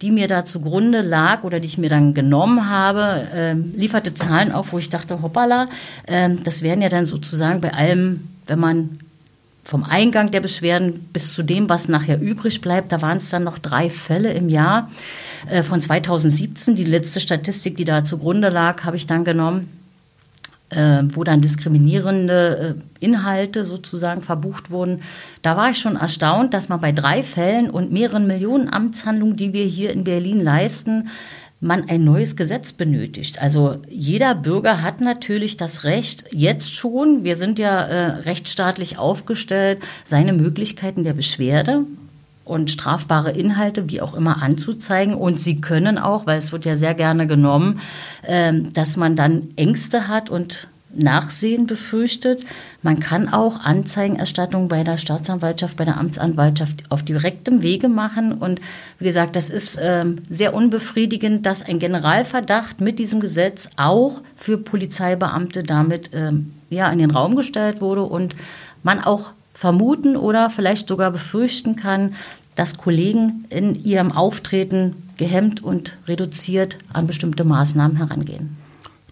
die 0.02 0.12
mir 0.12 0.28
da 0.28 0.46
zugrunde 0.46 1.02
lag 1.02 1.44
oder 1.44 1.60
die 1.60 1.68
ich 1.68 1.78
mir 1.78 1.90
dann 1.90 2.14
genommen 2.14 2.70
habe, 2.70 3.28
äh, 3.34 3.54
lieferte 3.54 4.14
Zahlen 4.14 4.52
auf, 4.52 4.72
wo 4.72 4.78
ich 4.78 4.90
dachte, 4.90 5.22
hoppala, 5.22 5.70
äh, 6.08 6.30
das 6.44 6.62
wären 6.62 6.82
ja 6.82 6.90
dann 6.90 7.06
sozusagen 7.06 7.62
bei 7.62 7.74
allem, 7.74 8.28
wenn 8.48 8.60
man 8.60 9.00
vom 9.64 9.84
Eingang 9.84 10.32
der 10.32 10.40
Beschwerden 10.40 11.10
bis 11.14 11.34
zu 11.34 11.44
dem, 11.44 11.70
was 11.70 11.90
nachher 11.90 12.20
übrig 12.20 12.62
bleibt, 12.62 12.92
da 12.92 13.02
waren 13.02 13.18
es 13.18 13.30
dann 13.30 13.44
noch 13.44 13.60
drei 13.60 13.90
Fälle 13.90 14.34
im 14.34 14.50
Jahr 14.50 14.90
äh, 15.48 15.64
von 15.64 15.82
2017. 15.82 16.76
Die 16.76 16.84
letzte 16.84 17.20
Statistik, 17.20 17.78
die 17.78 17.86
da 17.86 18.04
zugrunde 18.04 18.50
lag, 18.50 18.84
habe 18.84 18.96
ich 18.96 19.06
dann 19.06 19.26
genommen 19.26 19.79
äh, 20.70 21.04
wo 21.12 21.24
dann 21.24 21.42
diskriminierende 21.42 22.76
äh, 22.78 23.04
Inhalte 23.06 23.66
sozusagen 23.66 24.22
verbucht 24.22 24.72
wurden. 24.72 25.02
Da 25.42 25.58
war 25.58 25.72
ich 25.72 25.80
schon 25.80 25.96
erstaunt, 25.96 26.54
dass 26.54 26.70
man 26.70 26.82
bei 26.82 26.92
drei 26.92 27.24
Fällen 27.24 27.70
und 27.70 27.92
mehreren 27.92 28.28
Millionen 28.28 28.72
Amtshandlungen, 28.72 29.36
die 29.36 29.54
wir 29.54 29.66
hier 29.66 29.92
in 29.92 30.04
Berlin 30.04 30.42
leisten, 30.42 31.10
man 31.62 31.90
ein 31.90 32.04
neues 32.04 32.36
Gesetz 32.36 32.72
benötigt. 32.72 33.42
Also 33.42 33.78
jeder 33.90 34.34
Bürger 34.34 34.82
hat 34.82 35.02
natürlich 35.02 35.58
das 35.58 35.84
Recht, 35.84 36.26
jetzt 36.32 36.74
schon, 36.74 37.24
wir 37.24 37.36
sind 37.36 37.60
ja 37.60 37.82
äh, 37.82 38.06
rechtsstaatlich 38.22 38.98
aufgestellt, 38.98 39.80
seine 40.06 40.32
Möglichkeiten 40.34 41.04
der 41.04 41.14
Beschwerde 41.14 41.84
und 42.50 42.72
strafbare 42.72 43.32
Inhalte, 43.32 43.90
wie 43.90 44.02
auch 44.02 44.14
immer, 44.14 44.42
anzuzeigen. 44.42 45.14
Und 45.14 45.40
sie 45.40 45.62
können 45.62 45.98
auch, 45.98 46.26
weil 46.26 46.40
es 46.40 46.52
wird 46.52 46.66
ja 46.66 46.76
sehr 46.76 46.96
gerne 46.96 47.28
genommen, 47.28 47.80
ähm, 48.26 48.74
dass 48.74 48.98
man 48.98 49.16
dann 49.16 49.50
Ängste 49.56 50.08
hat 50.08 50.30
und 50.30 50.68
Nachsehen 50.92 51.68
befürchtet. 51.68 52.44
Man 52.82 53.00
kann 53.00 53.30
auch 53.30 53.60
Anzeigenerstattung 53.60 54.70
bei 54.70 54.84
der 54.84 54.98
Staatsanwaltschaft, 54.98 55.78
bei 55.78 55.86
der 55.86 55.98
Amtsanwaltschaft 55.98 56.84
auf 56.90 57.04
direktem 57.04 57.62
Wege 57.62 57.90
machen. 57.90 58.34
Und 58.34 58.60
wie 58.98 59.06
gesagt, 59.06 59.36
das 59.36 59.52
ist 59.52 59.78
ähm, 59.80 60.24
sehr 60.30 60.56
unbefriedigend, 60.56 61.46
dass 61.46 61.62
ein 61.62 61.78
Generalverdacht 61.78 62.82
mit 62.82 62.98
diesem 62.98 63.20
Gesetz 63.20 63.70
auch 63.78 64.22
für 64.36 64.58
Polizeibeamte 64.58 65.62
damit 65.62 66.10
ähm, 66.14 66.54
ja, 66.72 66.92
in 66.92 66.98
den 66.98 67.12
Raum 67.12 67.36
gestellt 67.36 67.82
wurde 67.82 68.04
und 68.04 68.36
man 68.82 69.00
auch 69.00 69.32
vermuten 69.60 70.16
oder 70.16 70.50
vielleicht 70.50 70.88
sogar 70.88 71.12
befürchten 71.12 71.76
kann, 71.76 72.14
dass 72.56 72.78
Kollegen 72.78 73.44
in 73.50 73.76
ihrem 73.76 74.14
Auftreten 74.14 74.96
gehemmt 75.18 75.62
und 75.62 75.98
reduziert 76.08 76.78
an 76.94 77.08
bestimmte 77.08 77.44
Maßnahmen 77.44 77.98
herangehen. 77.98 78.56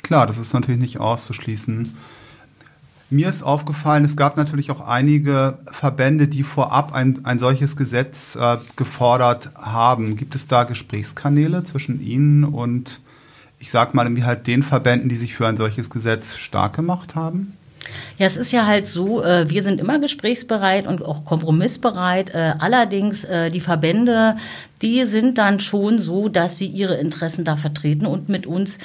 Klar, 0.04 0.26
das 0.26 0.38
ist 0.38 0.54
natürlich 0.54 0.80
nicht 0.80 1.02
auszuschließen. 1.02 1.94
Mir 3.10 3.28
ist 3.28 3.44
aufgefallen, 3.44 4.06
es 4.06 4.16
gab 4.16 4.38
natürlich 4.38 4.72
auch 4.72 4.80
einige 4.80 5.58
Verbände, 5.70 6.30
die 6.30 6.44
vorab 6.44 6.94
ein, 6.94 7.26
ein 7.26 7.40
solches 7.40 7.76
Gesetz 7.76 8.38
äh, 8.38 8.58
gefordert 8.78 9.52
haben. 9.56 10.16
Gibt 10.16 10.34
es 10.34 10.48
da 10.48 10.64
Gesprächskanäle 10.64 11.66
zwischen 11.66 12.02
Ihnen 12.02 12.46
und, 12.46 13.02
ich 13.60 13.70
sag 13.70 13.94
mal, 13.94 14.06
irgendwie 14.06 14.24
halt 14.24 14.48
den 14.48 14.64
Verbänden, 14.64 15.10
die 15.10 15.18
sich 15.18 15.36
für 15.36 15.46
ein 15.46 15.58
solches 15.58 15.90
Gesetz 15.90 16.38
stark 16.38 16.74
gemacht 16.74 17.16
haben? 17.16 17.57
Ja, 18.18 18.26
es 18.26 18.38
ist 18.38 18.52
ja 18.52 18.66
halt 18.66 18.88
so, 18.88 19.24
äh, 19.24 19.50
wir 19.50 19.62
sind 19.64 19.80
immer 19.80 20.00
gesprächsbereit 20.00 20.88
und 20.88 21.06
auch 21.06 21.24
kompromissbereit. 21.24 22.32
Äh, 22.32 22.54
allerdings 22.60 23.24
äh, 23.24 23.52
die 23.52 23.60
Verbände, 23.60 24.38
die 24.82 25.06
sind 25.06 25.38
dann 25.38 25.60
schon 25.60 26.00
so, 26.00 26.30
dass 26.30 26.58
sie 26.58 26.68
ihre 26.68 26.96
Interessen 26.96 27.46
da 27.46 27.58
vertreten 27.58 28.06
und 28.06 28.30
mit 28.30 28.46
uns 28.46 28.78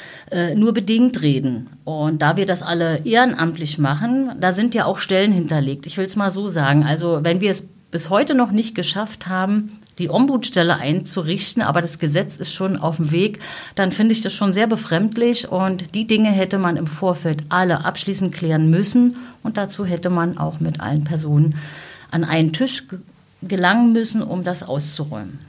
nur 0.55 0.73
bedingt 0.73 1.21
reden. 1.21 1.69
Und 1.85 2.23
da 2.23 2.39
wir 2.39 2.47
das 2.47 2.63
alle 2.63 3.05
ehrenamtlich 3.05 3.77
machen, 3.77 4.33
da 4.41 4.53
sind 4.53 4.75
ja 4.75 4.87
auch 4.87 4.97
Stellen 4.97 5.33
hinterlegt. 5.33 5.87
Ich 5.87 5.99
will 5.99 6.07
es 6.07 6.17
mal 6.17 6.31
so 6.31 6.49
sagen. 6.49 6.85
Also 6.85 7.21
wenn 7.23 7.43
wir 7.43 7.51
es 7.51 7.65
bis 7.91 8.09
heute 8.09 8.35
noch 8.35 8.53
nicht 8.53 8.75
geschafft 8.75 9.27
haben, 9.27 9.82
die 9.99 10.09
Ombudsstelle 10.09 10.77
einzurichten, 10.77 11.63
aber 11.63 11.81
das 11.81 11.99
Gesetz 11.99 12.37
ist 12.37 12.53
schon 12.53 12.77
auf 12.77 12.97
dem 12.97 13.11
Weg, 13.11 13.41
dann 13.75 13.93
finde 13.93 14.13
ich 14.13 14.21
das 14.21 14.33
schon 14.33 14.53
sehr 14.53 14.67
befremdlich 14.67 15.49
und 15.49 15.95
die 15.95 16.07
Dinge 16.07 16.31
hätte 16.31 16.59
man 16.59 16.77
im 16.77 16.87
Vorfeld 16.87 17.45
alle 17.49 17.85
abschließend 17.85 18.33
klären 18.33 18.71
müssen 18.71 19.17
und 19.43 19.57
dazu 19.57 19.85
hätte 19.85 20.11
man 20.11 20.39
auch 20.39 20.61
mit 20.61 20.81
allen 20.81 21.05
Personen 21.05 21.57
an 22.11 22.25
einen 22.25 22.53
Tisch 22.53 22.85
gelangen 23.43 23.93
müssen, 23.93 24.23
um 24.23 24.45
das 24.45 24.63
auszuräumen. 24.63 25.41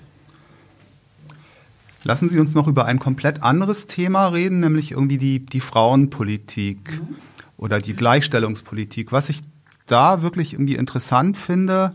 Lassen 2.03 2.29
Sie 2.29 2.39
uns 2.39 2.53
noch 2.53 2.67
über 2.67 2.85
ein 2.85 2.99
komplett 2.99 3.41
anderes 3.43 3.87
Thema 3.87 4.27
reden, 4.27 4.59
nämlich 4.59 4.91
irgendwie 4.91 5.17
die, 5.17 5.39
die 5.39 5.61
Frauenpolitik 5.61 6.99
mhm. 6.99 7.15
oder 7.55 7.79
die 7.79 7.95
Gleichstellungspolitik. 7.95 9.13
Was 9.13 9.29
ich 9.29 9.39
da 9.87 10.21
wirklich 10.21 10.53
irgendwie 10.53 10.75
interessant 10.75 11.37
finde, 11.37 11.93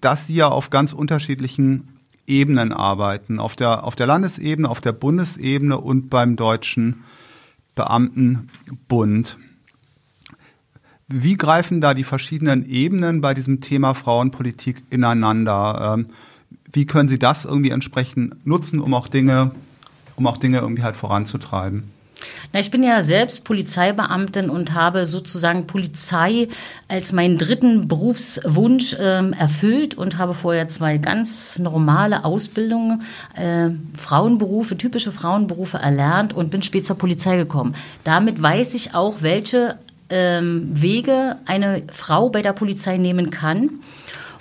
dass 0.00 0.26
sie 0.26 0.34
ja 0.34 0.48
auf 0.48 0.70
ganz 0.70 0.92
unterschiedlichen 0.92 1.88
Ebenen 2.26 2.72
arbeiten. 2.72 3.40
Auf 3.40 3.56
der, 3.56 3.84
auf 3.84 3.96
der 3.96 4.06
Landesebene, 4.06 4.68
auf 4.68 4.80
der 4.80 4.92
Bundesebene 4.92 5.78
und 5.78 6.10
beim 6.10 6.36
Deutschen 6.36 7.02
Beamtenbund. 7.74 9.38
Wie 11.08 11.36
greifen 11.36 11.80
da 11.80 11.92
die 11.94 12.04
verschiedenen 12.04 12.68
Ebenen 12.68 13.20
bei 13.20 13.34
diesem 13.34 13.60
Thema 13.60 13.94
Frauenpolitik 13.94 14.82
ineinander? 14.90 15.96
Ähm, 15.98 16.06
wie 16.72 16.86
können 16.86 17.08
Sie 17.08 17.18
das 17.18 17.44
irgendwie 17.44 17.70
entsprechend 17.70 18.46
nutzen, 18.46 18.78
um 18.78 18.94
auch 18.94 19.08
Dinge, 19.08 19.50
um 20.14 20.26
auch 20.28 20.36
Dinge 20.36 20.58
irgendwie 20.58 20.84
halt 20.84 20.96
voranzutreiben? 20.96 21.90
Na, 22.52 22.60
ich 22.60 22.70
bin 22.70 22.82
ja 22.82 23.02
selbst 23.02 23.44
Polizeibeamtin 23.44 24.50
und 24.50 24.74
habe 24.74 25.06
sozusagen 25.06 25.66
Polizei 25.66 26.48
als 26.88 27.12
meinen 27.12 27.38
dritten 27.38 27.88
Berufswunsch 27.88 28.94
äh, 28.94 29.30
erfüllt 29.32 29.96
und 29.96 30.18
habe 30.18 30.34
vorher 30.34 30.68
zwei 30.68 30.98
ganz 30.98 31.58
normale 31.58 32.24
Ausbildungen, 32.24 33.02
äh, 33.34 33.70
Frauenberufe, 33.96 34.76
typische 34.76 35.12
Frauenberufe 35.12 35.78
erlernt 35.78 36.32
und 36.32 36.50
bin 36.50 36.62
spät 36.62 36.86
zur 36.86 36.98
Polizei 36.98 37.36
gekommen. 37.36 37.74
Damit 38.04 38.42
weiß 38.42 38.74
ich 38.74 38.94
auch, 38.94 39.16
welche 39.20 39.78
ähm, 40.10 40.68
Wege 40.72 41.36
eine 41.46 41.82
Frau 41.92 42.30
bei 42.30 42.42
der 42.42 42.52
Polizei 42.52 42.96
nehmen 42.96 43.30
kann 43.30 43.70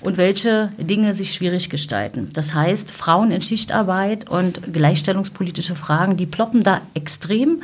und 0.01 0.18
welche 0.18 0.72
Dinge 0.77 1.13
sich 1.13 1.34
schwierig 1.34 1.70
gestalten. 1.70 2.29
Das 2.34 2.53
heißt, 2.53 2.91
Frauen 2.91 3.32
in 3.32 3.41
Schichtarbeit 3.41 4.29
und 4.29 4.74
gleichstellungspolitische 4.74 5.75
Fragen, 5.75 6.18
die 6.18 6.25
ploppen 6.25 6.63
da 6.63 6.82
extrem 6.94 7.62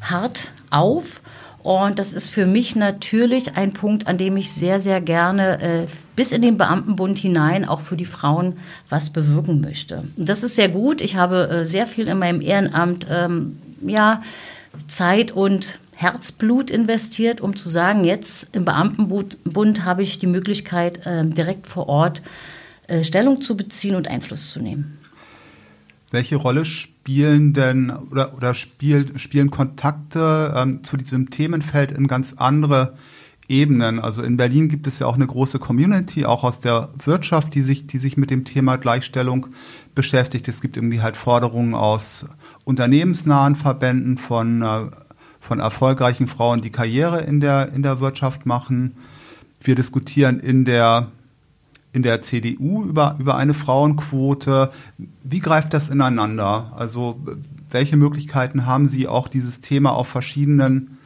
hart 0.00 0.50
auf. 0.70 1.20
Und 1.62 2.00
das 2.00 2.12
ist 2.12 2.28
für 2.28 2.44
mich 2.44 2.74
natürlich 2.74 3.56
ein 3.56 3.72
Punkt, 3.72 4.08
an 4.08 4.18
dem 4.18 4.36
ich 4.36 4.50
sehr, 4.50 4.80
sehr 4.80 5.00
gerne 5.00 5.62
äh, 5.62 5.86
bis 6.16 6.32
in 6.32 6.42
den 6.42 6.58
Beamtenbund 6.58 7.18
hinein 7.18 7.64
auch 7.64 7.80
für 7.80 7.96
die 7.96 8.04
Frauen 8.04 8.54
was 8.88 9.10
bewirken 9.10 9.60
möchte. 9.60 10.02
Und 10.16 10.28
das 10.28 10.42
ist 10.42 10.56
sehr 10.56 10.68
gut. 10.68 11.00
Ich 11.00 11.14
habe 11.16 11.48
äh, 11.48 11.64
sehr 11.64 11.86
viel 11.86 12.08
in 12.08 12.18
meinem 12.18 12.40
Ehrenamt 12.40 13.06
ähm, 13.08 13.58
ja, 13.80 14.22
Zeit 14.88 15.30
und 15.30 15.78
Herzblut 16.02 16.70
investiert, 16.70 17.40
um 17.40 17.56
zu 17.56 17.68
sagen, 17.68 18.04
jetzt 18.04 18.48
im 18.54 18.64
Beamtenbund 18.64 19.84
habe 19.84 20.02
ich 20.02 20.18
die 20.18 20.26
Möglichkeit, 20.26 21.06
äh, 21.06 21.24
direkt 21.24 21.66
vor 21.66 21.88
Ort 21.88 22.22
äh, 22.88 23.04
Stellung 23.04 23.40
zu 23.40 23.56
beziehen 23.56 23.94
und 23.94 24.08
Einfluss 24.08 24.50
zu 24.50 24.60
nehmen. 24.60 24.98
Welche 26.10 26.36
Rolle 26.36 26.64
spielen 26.64 27.54
denn 27.54 27.90
oder, 27.90 28.34
oder 28.36 28.54
spiel, 28.54 29.18
spielen 29.18 29.50
Kontakte 29.50 30.52
ähm, 30.56 30.84
zu 30.84 30.98
diesem 30.98 31.30
Themenfeld 31.30 31.90
in 31.90 32.06
ganz 32.06 32.34
andere 32.36 32.94
Ebenen? 33.48 33.98
Also 33.98 34.22
in 34.22 34.36
Berlin 34.36 34.68
gibt 34.68 34.86
es 34.86 34.98
ja 34.98 35.06
auch 35.06 35.14
eine 35.14 35.26
große 35.26 35.58
Community, 35.58 36.26
auch 36.26 36.44
aus 36.44 36.60
der 36.60 36.90
Wirtschaft, 37.02 37.54
die 37.54 37.62
sich, 37.62 37.86
die 37.86 37.96
sich 37.96 38.18
mit 38.18 38.30
dem 38.30 38.44
Thema 38.44 38.76
Gleichstellung 38.76 39.46
beschäftigt. 39.94 40.48
Es 40.48 40.60
gibt 40.60 40.76
irgendwie 40.76 41.00
halt 41.00 41.16
Forderungen 41.16 41.74
aus 41.74 42.26
unternehmensnahen 42.64 43.56
Verbänden 43.56 44.18
von 44.18 44.62
äh, 44.62 44.90
von 45.42 45.58
erfolgreichen 45.58 46.28
Frauen, 46.28 46.62
die 46.62 46.70
Karriere 46.70 47.20
in 47.20 47.40
der, 47.40 47.72
in 47.74 47.82
der 47.82 48.00
Wirtschaft 48.00 48.46
machen. 48.46 48.94
Wir 49.60 49.74
diskutieren 49.74 50.38
in 50.38 50.64
der, 50.64 51.08
in 51.92 52.04
der 52.04 52.22
CDU 52.22 52.84
über, 52.84 53.16
über 53.18 53.36
eine 53.36 53.52
Frauenquote. 53.52 54.70
Wie 55.24 55.40
greift 55.40 55.74
das 55.74 55.90
ineinander? 55.90 56.72
Also 56.76 57.20
welche 57.70 57.96
Möglichkeiten 57.96 58.66
haben 58.66 58.88
Sie 58.88 59.08
auch 59.08 59.26
dieses 59.26 59.60
Thema 59.60 59.90
auf 59.90 60.08
verschiedenen 60.08 60.98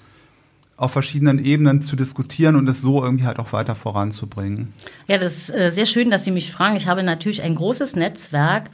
auf 0.78 0.92
verschiedenen 0.92 1.42
Ebenen 1.42 1.80
zu 1.80 1.96
diskutieren 1.96 2.54
und 2.54 2.68
es 2.68 2.82
so 2.82 3.02
irgendwie 3.02 3.24
halt 3.24 3.38
auch 3.38 3.54
weiter 3.54 3.74
voranzubringen. 3.74 4.74
Ja, 5.06 5.16
das 5.16 5.38
ist 5.38 5.54
äh, 5.54 5.72
sehr 5.72 5.86
schön, 5.86 6.10
dass 6.10 6.24
Sie 6.24 6.30
mich 6.30 6.52
fragen. 6.52 6.76
Ich 6.76 6.86
habe 6.86 7.02
natürlich 7.02 7.42
ein 7.42 7.54
großes 7.54 7.96
Netzwerk 7.96 8.70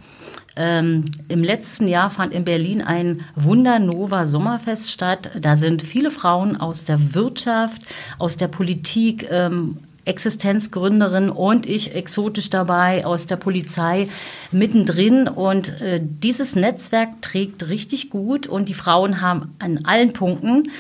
ähm, 0.55 1.05
Im 1.29 1.43
letzten 1.43 1.89
Jahr 1.89 2.11
fand 2.11 2.35
in 2.35 2.45
Berlin 2.45 2.83
ein 2.83 3.25
Wundernova 3.35 4.27
Sommerfest 4.27 4.91
statt. 4.91 5.31
Da 5.41 5.57
sind 5.57 5.83
viele 5.83 6.11
Frauen 6.11 6.57
aus 6.57 6.85
der 6.85 7.15
Wirtschaft, 7.15 7.83
aus 8.19 8.37
der 8.37 8.49
Politik, 8.49 9.29
ähm, 9.31 9.79
Existenzgründerin 10.05 11.31
und 11.31 11.65
ich 11.67 11.95
exotisch 11.95 12.51
dabei 12.51 13.07
aus 13.07 13.27
der 13.27 13.37
Polizei 13.37 14.09
mittendrin. 14.51 15.29
Und 15.29 15.81
äh, 15.81 16.01
dieses 16.03 16.57
Netzwerk 16.57 17.23
trägt 17.23 17.69
richtig 17.69 18.11
gut 18.11 18.47
und 18.47 18.69
die 18.69 18.75
Frauen 18.75 19.21
haben 19.21 19.55
an 19.61 19.85
allen 19.85 20.13
Punkten 20.13 20.71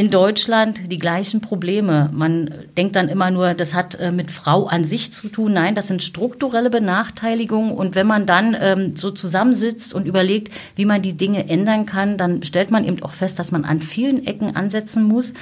in 0.00 0.10
Deutschland 0.10 0.90
die 0.90 0.96
gleichen 0.96 1.42
Probleme. 1.42 2.08
Man 2.14 2.54
denkt 2.78 2.96
dann 2.96 3.10
immer 3.10 3.30
nur, 3.30 3.52
das 3.52 3.74
hat 3.74 3.96
äh, 3.96 4.10
mit 4.10 4.30
Frau 4.30 4.64
an 4.64 4.84
sich 4.84 5.12
zu 5.12 5.28
tun. 5.28 5.52
Nein, 5.52 5.74
das 5.74 5.88
sind 5.88 6.02
strukturelle 6.02 6.70
Benachteiligungen. 6.70 7.72
Und 7.72 7.96
wenn 7.96 8.06
man 8.06 8.24
dann 8.24 8.56
ähm, 8.58 8.96
so 8.96 9.10
zusammensitzt 9.10 9.92
und 9.92 10.06
überlegt, 10.06 10.54
wie 10.74 10.86
man 10.86 11.02
die 11.02 11.18
Dinge 11.18 11.50
ändern 11.50 11.84
kann, 11.84 12.16
dann 12.16 12.42
stellt 12.44 12.70
man 12.70 12.86
eben 12.86 13.02
auch 13.02 13.10
fest, 13.12 13.38
dass 13.38 13.52
man 13.52 13.66
an 13.66 13.80
vielen 13.80 14.26
Ecken 14.26 14.56
ansetzen 14.56 15.02
muss. 15.02 15.34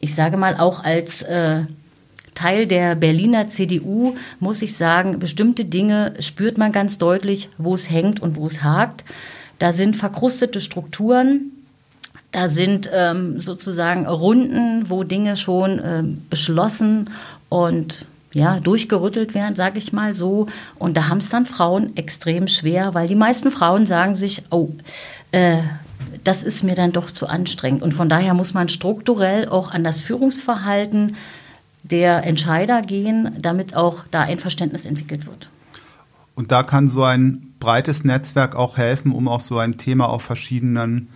Ich 0.00 0.14
sage 0.14 0.38
mal 0.38 0.56
auch 0.56 0.82
als 0.82 1.20
äh, 1.20 1.64
Teil 2.34 2.66
der 2.66 2.94
Berliner 2.94 3.48
CDU 3.50 4.14
muss 4.38 4.62
ich 4.62 4.78
sagen, 4.78 5.18
bestimmte 5.18 5.66
Dinge 5.66 6.14
spürt 6.20 6.56
man 6.56 6.72
ganz 6.72 6.96
deutlich, 6.96 7.50
wo 7.58 7.74
es 7.74 7.90
hängt 7.90 8.18
und 8.18 8.36
wo 8.36 8.46
es 8.46 8.62
hakt. 8.62 9.04
Da 9.58 9.72
sind 9.72 9.94
verkrustete 9.94 10.62
Strukturen, 10.62 11.52
da 12.32 12.48
sind 12.48 12.88
ähm, 12.92 13.40
sozusagen 13.40 14.06
Runden, 14.06 14.88
wo 14.88 15.02
Dinge 15.04 15.36
schon 15.36 15.78
äh, 15.78 16.04
beschlossen 16.28 17.10
und 17.48 18.06
ja, 18.32 18.60
durchgerüttelt 18.60 19.34
werden, 19.34 19.56
sage 19.56 19.78
ich 19.78 19.92
mal 19.92 20.14
so. 20.14 20.46
Und 20.78 20.96
da 20.96 21.08
haben 21.08 21.18
es 21.18 21.28
dann 21.28 21.46
Frauen 21.46 21.96
extrem 21.96 22.46
schwer, 22.46 22.94
weil 22.94 23.08
die 23.08 23.16
meisten 23.16 23.50
Frauen 23.50 23.86
sagen 23.86 24.14
sich, 24.14 24.44
oh, 24.50 24.68
äh, 25.32 25.58
das 26.22 26.42
ist 26.42 26.62
mir 26.62 26.74
dann 26.74 26.92
doch 26.92 27.10
zu 27.10 27.26
anstrengend. 27.26 27.82
Und 27.82 27.92
von 27.92 28.08
daher 28.08 28.34
muss 28.34 28.54
man 28.54 28.68
strukturell 28.68 29.48
auch 29.48 29.72
an 29.72 29.82
das 29.82 29.98
Führungsverhalten 29.98 31.16
der 31.82 32.24
Entscheider 32.24 32.82
gehen, 32.82 33.36
damit 33.40 33.74
auch 33.74 34.04
da 34.10 34.22
ein 34.22 34.38
Verständnis 34.38 34.84
entwickelt 34.84 35.26
wird. 35.26 35.48
Und 36.34 36.52
da 36.52 36.62
kann 36.62 36.88
so 36.88 37.02
ein 37.02 37.54
breites 37.58 38.04
Netzwerk 38.04 38.54
auch 38.54 38.76
helfen, 38.76 39.12
um 39.12 39.28
auch 39.28 39.40
so 39.40 39.58
ein 39.58 39.76
Thema 39.76 40.08
auf 40.08 40.22
verschiedenen 40.22 41.08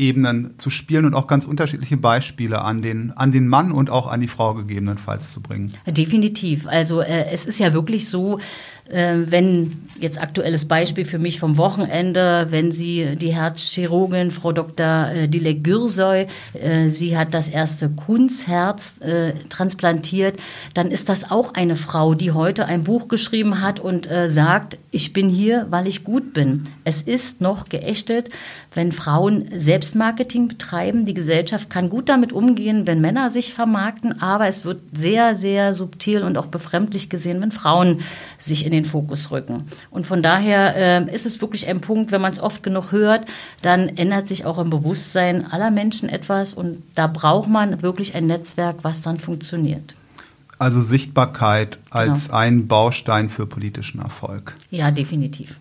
Ebenen 0.00 0.54
zu 0.58 0.70
spielen 0.70 1.04
und 1.04 1.14
auch 1.14 1.26
ganz 1.26 1.44
unterschiedliche 1.44 1.96
Beispiele 1.96 2.62
an 2.62 2.82
den, 2.82 3.12
an 3.12 3.30
den 3.30 3.46
Mann 3.46 3.70
und 3.70 3.90
auch 3.90 4.10
an 4.10 4.20
die 4.20 4.28
Frau 4.28 4.54
gegebenenfalls 4.54 5.32
zu 5.32 5.42
bringen. 5.42 5.74
Definitiv. 5.86 6.66
Also 6.66 7.00
äh, 7.00 7.26
es 7.30 7.44
ist 7.44 7.60
ja 7.60 7.72
wirklich 7.72 8.08
so, 8.08 8.40
wenn 8.92 9.72
jetzt 10.00 10.20
aktuelles 10.20 10.64
Beispiel 10.64 11.04
für 11.04 11.18
mich 11.18 11.38
vom 11.38 11.56
Wochenende, 11.56 12.46
wenn 12.50 12.72
Sie 12.72 13.16
die 13.16 13.34
Herzchirurgin 13.34 14.30
Frau 14.30 14.52
Dr. 14.52 15.10
Äh, 15.10 15.28
Dilek 15.28 15.62
Gürsoy, 15.62 16.26
äh, 16.54 16.88
sie 16.88 17.16
hat 17.16 17.34
das 17.34 17.48
erste 17.48 17.90
Kunstherz 17.90 19.00
äh, 19.00 19.34
transplantiert, 19.48 20.38
dann 20.74 20.90
ist 20.90 21.08
das 21.08 21.30
auch 21.30 21.54
eine 21.54 21.76
Frau, 21.76 22.14
die 22.14 22.32
heute 22.32 22.66
ein 22.66 22.84
Buch 22.84 23.08
geschrieben 23.08 23.60
hat 23.60 23.80
und 23.80 24.08
sagt, 24.28 24.78
ich 24.90 25.12
bin 25.12 25.28
hier, 25.28 25.66
weil 25.70 25.86
ich 25.86 26.04
gut 26.04 26.32
bin. 26.32 26.64
Es 26.84 27.02
ist 27.02 27.40
noch 27.40 27.68
geächtet, 27.68 28.30
wenn 28.74 28.92
Frauen 28.92 29.48
Selbstmarketing 29.54 30.48
betreiben. 30.48 31.06
Die 31.06 31.14
Gesellschaft 31.14 31.70
kann 31.70 31.88
gut 31.88 32.08
damit 32.08 32.32
umgehen, 32.32 32.86
wenn 32.86 33.00
Männer 33.00 33.30
sich 33.30 33.52
vermarkten, 33.52 34.20
aber 34.20 34.46
es 34.46 34.64
wird 34.64 34.80
sehr, 34.92 35.34
sehr 35.34 35.74
subtil 35.74 36.22
und 36.22 36.36
auch 36.36 36.46
befremdlich 36.46 37.10
gesehen, 37.10 37.40
wenn 37.40 37.52
Frauen 37.52 38.00
sich 38.38 38.64
in 38.64 38.72
den 38.72 38.79
Fokus 38.84 39.30
rücken. 39.30 39.64
Und 39.90 40.06
von 40.06 40.22
daher 40.22 40.76
äh, 40.76 41.14
ist 41.14 41.26
es 41.26 41.40
wirklich 41.40 41.68
ein 41.68 41.80
Punkt, 41.80 42.12
wenn 42.12 42.20
man 42.20 42.32
es 42.32 42.40
oft 42.40 42.62
genug 42.62 42.92
hört, 42.92 43.26
dann 43.62 43.88
ändert 43.88 44.28
sich 44.28 44.44
auch 44.44 44.58
im 44.58 44.70
Bewusstsein 44.70 45.46
aller 45.50 45.70
Menschen 45.70 46.08
etwas 46.08 46.54
und 46.54 46.82
da 46.94 47.06
braucht 47.06 47.48
man 47.48 47.82
wirklich 47.82 48.14
ein 48.14 48.26
Netzwerk, 48.26 48.78
was 48.82 49.02
dann 49.02 49.18
funktioniert. 49.18 49.96
Also 50.58 50.82
Sichtbarkeit 50.82 51.78
als 51.88 52.26
genau. 52.26 52.38
ein 52.38 52.68
Baustein 52.68 53.30
für 53.30 53.46
politischen 53.46 54.00
Erfolg. 54.00 54.54
Ja, 54.70 54.90
definitiv. 54.90 55.58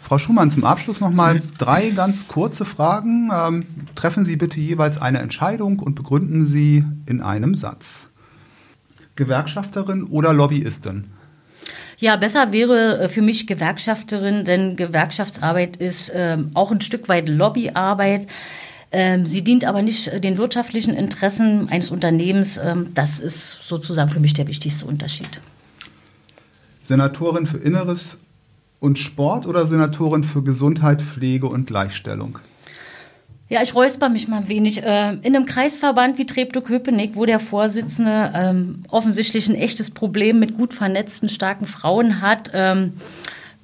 Frau 0.00 0.18
Schumann, 0.18 0.50
zum 0.50 0.64
Abschluss 0.64 1.00
noch 1.00 1.10
mal 1.10 1.40
drei 1.58 1.90
ganz 1.90 2.26
kurze 2.26 2.64
Fragen. 2.64 3.30
Ähm, 3.32 3.64
treffen 3.94 4.24
Sie 4.24 4.36
bitte 4.36 4.58
jeweils 4.58 4.98
eine 4.98 5.18
Entscheidung 5.18 5.78
und 5.78 5.94
begründen 5.94 6.46
Sie 6.46 6.84
in 7.06 7.20
einem 7.20 7.54
Satz. 7.54 8.08
Gewerkschafterin 9.14 10.04
oder 10.04 10.32
Lobbyistin? 10.32 11.04
Ja, 12.00 12.16
besser 12.16 12.50
wäre 12.50 12.98
äh, 12.98 13.08
für 13.08 13.20
mich 13.20 13.46
Gewerkschafterin, 13.46 14.46
denn 14.46 14.76
Gewerkschaftsarbeit 14.76 15.76
ist 15.76 16.08
äh, 16.08 16.38
auch 16.54 16.72
ein 16.72 16.80
Stück 16.80 17.08
weit 17.08 17.28
Lobbyarbeit. 17.28 18.26
Ähm, 18.90 19.26
sie 19.26 19.44
dient 19.44 19.66
aber 19.66 19.82
nicht 19.82 20.08
äh, 20.08 20.18
den 20.18 20.38
wirtschaftlichen 20.38 20.94
Interessen 20.94 21.68
eines 21.68 21.90
Unternehmens. 21.90 22.56
Ähm, 22.56 22.88
das 22.94 23.20
ist 23.20 23.68
sozusagen 23.68 24.08
für 24.08 24.18
mich 24.18 24.32
der 24.32 24.48
wichtigste 24.48 24.86
Unterschied. 24.86 25.40
Senatorin 26.84 27.46
für 27.46 27.58
Inneres 27.58 28.16
und 28.80 28.98
Sport 28.98 29.46
oder 29.46 29.66
Senatorin 29.68 30.24
für 30.24 30.42
Gesundheit, 30.42 31.02
Pflege 31.02 31.46
und 31.46 31.66
Gleichstellung? 31.66 32.38
Ja, 33.50 33.60
ich 33.62 33.74
räusper 33.74 34.08
mich 34.08 34.28
mal 34.28 34.42
ein 34.42 34.48
wenig. 34.48 34.80
Äh, 34.80 35.14
in 35.22 35.34
einem 35.34 35.44
Kreisverband 35.44 36.18
wie 36.18 36.24
Treptow-Köpenick, 36.24 37.16
wo 37.16 37.26
der 37.26 37.40
Vorsitzende 37.40 38.30
ähm, 38.32 38.84
offensichtlich 38.90 39.48
ein 39.48 39.56
echtes 39.56 39.90
Problem 39.90 40.38
mit 40.38 40.56
gut 40.56 40.72
vernetzten, 40.72 41.28
starken 41.28 41.66
Frauen 41.66 42.20
hat, 42.20 42.52
ähm, 42.54 42.92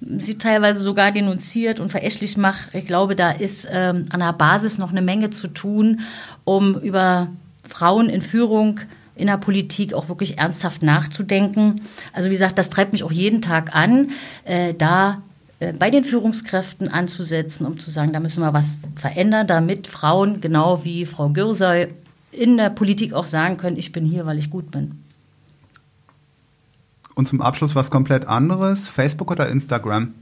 sie 0.01 0.39
teilweise 0.39 0.81
sogar 0.81 1.13
denunziert 1.13 1.79
und 1.79 1.89
verächtlich 1.89 2.37
macht. 2.37 2.75
Ich 2.75 2.85
glaube, 2.85 3.15
da 3.15 3.31
ist 3.31 3.69
ähm, 3.71 4.07
an 4.11 4.19
der 4.19 4.33
Basis 4.33 4.79
noch 4.79 4.91
eine 4.91 5.03
Menge 5.03 5.31
zu 5.31 5.47
tun, 5.47 6.01
um 6.43 6.81
über 6.81 7.29
Frauen 7.63 8.09
in 8.09 8.23
Führung 8.23 8.81
in 9.15 9.29
der 9.29 9.39
Politik 9.39 9.95
auch 9.95 10.09
wirklich 10.09 10.37
ernsthaft 10.37 10.83
nachzudenken. 10.83 11.83
Also 12.13 12.29
wie 12.29 12.35
gesagt, 12.35 12.59
das 12.59 12.71
treibt 12.71 12.93
mich 12.93 13.05
auch 13.05 13.13
jeden 13.13 13.41
Tag 13.41 13.73
an, 13.73 14.11
äh, 14.45 14.75
da 14.75 15.23
bei 15.59 15.91
den 15.91 16.05
Führungskräften 16.05 16.89
anzusetzen, 16.89 17.67
um 17.67 17.79
zu 17.79 17.91
sagen, 17.91 18.13
da 18.13 18.21
müssen 18.21 18.43
wir 18.43 18.53
was 18.53 18.77
verändern, 18.95 19.47
damit 19.47 19.87
Frauen, 19.87 20.41
genau 20.41 20.85
wie 20.85 21.07
Frau 21.07 21.31
Gürsey, 21.31 21.89
in 22.31 22.59
der 22.59 22.71
Politik 22.71 23.15
auch 23.15 23.25
sagen 23.25 23.57
können, 23.57 23.79
ich 23.79 23.93
bin 23.93 24.05
hier, 24.05 24.27
weil 24.27 24.39
ich 24.39 24.51
gut 24.51 24.71
bin. 24.71 25.03
Und 27.15 27.27
zum 27.27 27.41
Abschluss 27.41 27.75
was 27.75 27.91
komplett 27.91 28.27
anderes, 28.29 28.91
Facebook 28.91 29.31
oder 29.31 29.49
Instagram? 29.49 30.13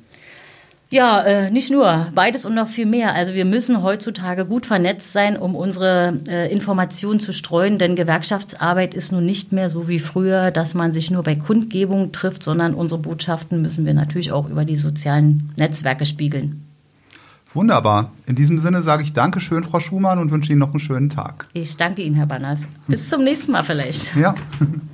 Ja, 0.94 1.22
äh, 1.22 1.50
nicht 1.50 1.72
nur, 1.72 2.06
beides 2.14 2.46
und 2.46 2.54
noch 2.54 2.68
viel 2.68 2.86
mehr. 2.86 3.16
Also 3.16 3.34
wir 3.34 3.44
müssen 3.44 3.82
heutzutage 3.82 4.46
gut 4.46 4.64
vernetzt 4.64 5.12
sein, 5.12 5.36
um 5.36 5.56
unsere 5.56 6.20
äh, 6.28 6.52
Informationen 6.52 7.18
zu 7.18 7.32
streuen, 7.32 7.80
denn 7.80 7.96
Gewerkschaftsarbeit 7.96 8.94
ist 8.94 9.10
nun 9.10 9.26
nicht 9.26 9.50
mehr 9.50 9.68
so 9.68 9.88
wie 9.88 9.98
früher, 9.98 10.52
dass 10.52 10.74
man 10.74 10.92
sich 10.92 11.10
nur 11.10 11.24
bei 11.24 11.34
Kundgebungen 11.34 12.12
trifft, 12.12 12.44
sondern 12.44 12.74
unsere 12.74 13.00
Botschaften 13.00 13.60
müssen 13.60 13.84
wir 13.84 13.92
natürlich 13.92 14.30
auch 14.30 14.48
über 14.48 14.64
die 14.64 14.76
sozialen 14.76 15.50
Netzwerke 15.56 16.06
spiegeln. 16.06 16.62
Wunderbar. 17.54 18.12
In 18.26 18.36
diesem 18.36 18.60
Sinne 18.60 18.84
sage 18.84 19.02
ich 19.02 19.12
Dankeschön, 19.12 19.64
Frau 19.64 19.80
Schumann, 19.80 20.20
und 20.20 20.30
wünsche 20.30 20.52
Ihnen 20.52 20.60
noch 20.60 20.70
einen 20.70 20.78
schönen 20.78 21.08
Tag. 21.08 21.48
Ich 21.54 21.76
danke 21.76 22.02
Ihnen, 22.02 22.14
Herr 22.14 22.26
Banners. 22.26 22.68
Bis 22.86 23.08
zum 23.08 23.24
nächsten 23.24 23.50
Mal 23.50 23.64
vielleicht. 23.64 24.14
Ja. 24.14 24.36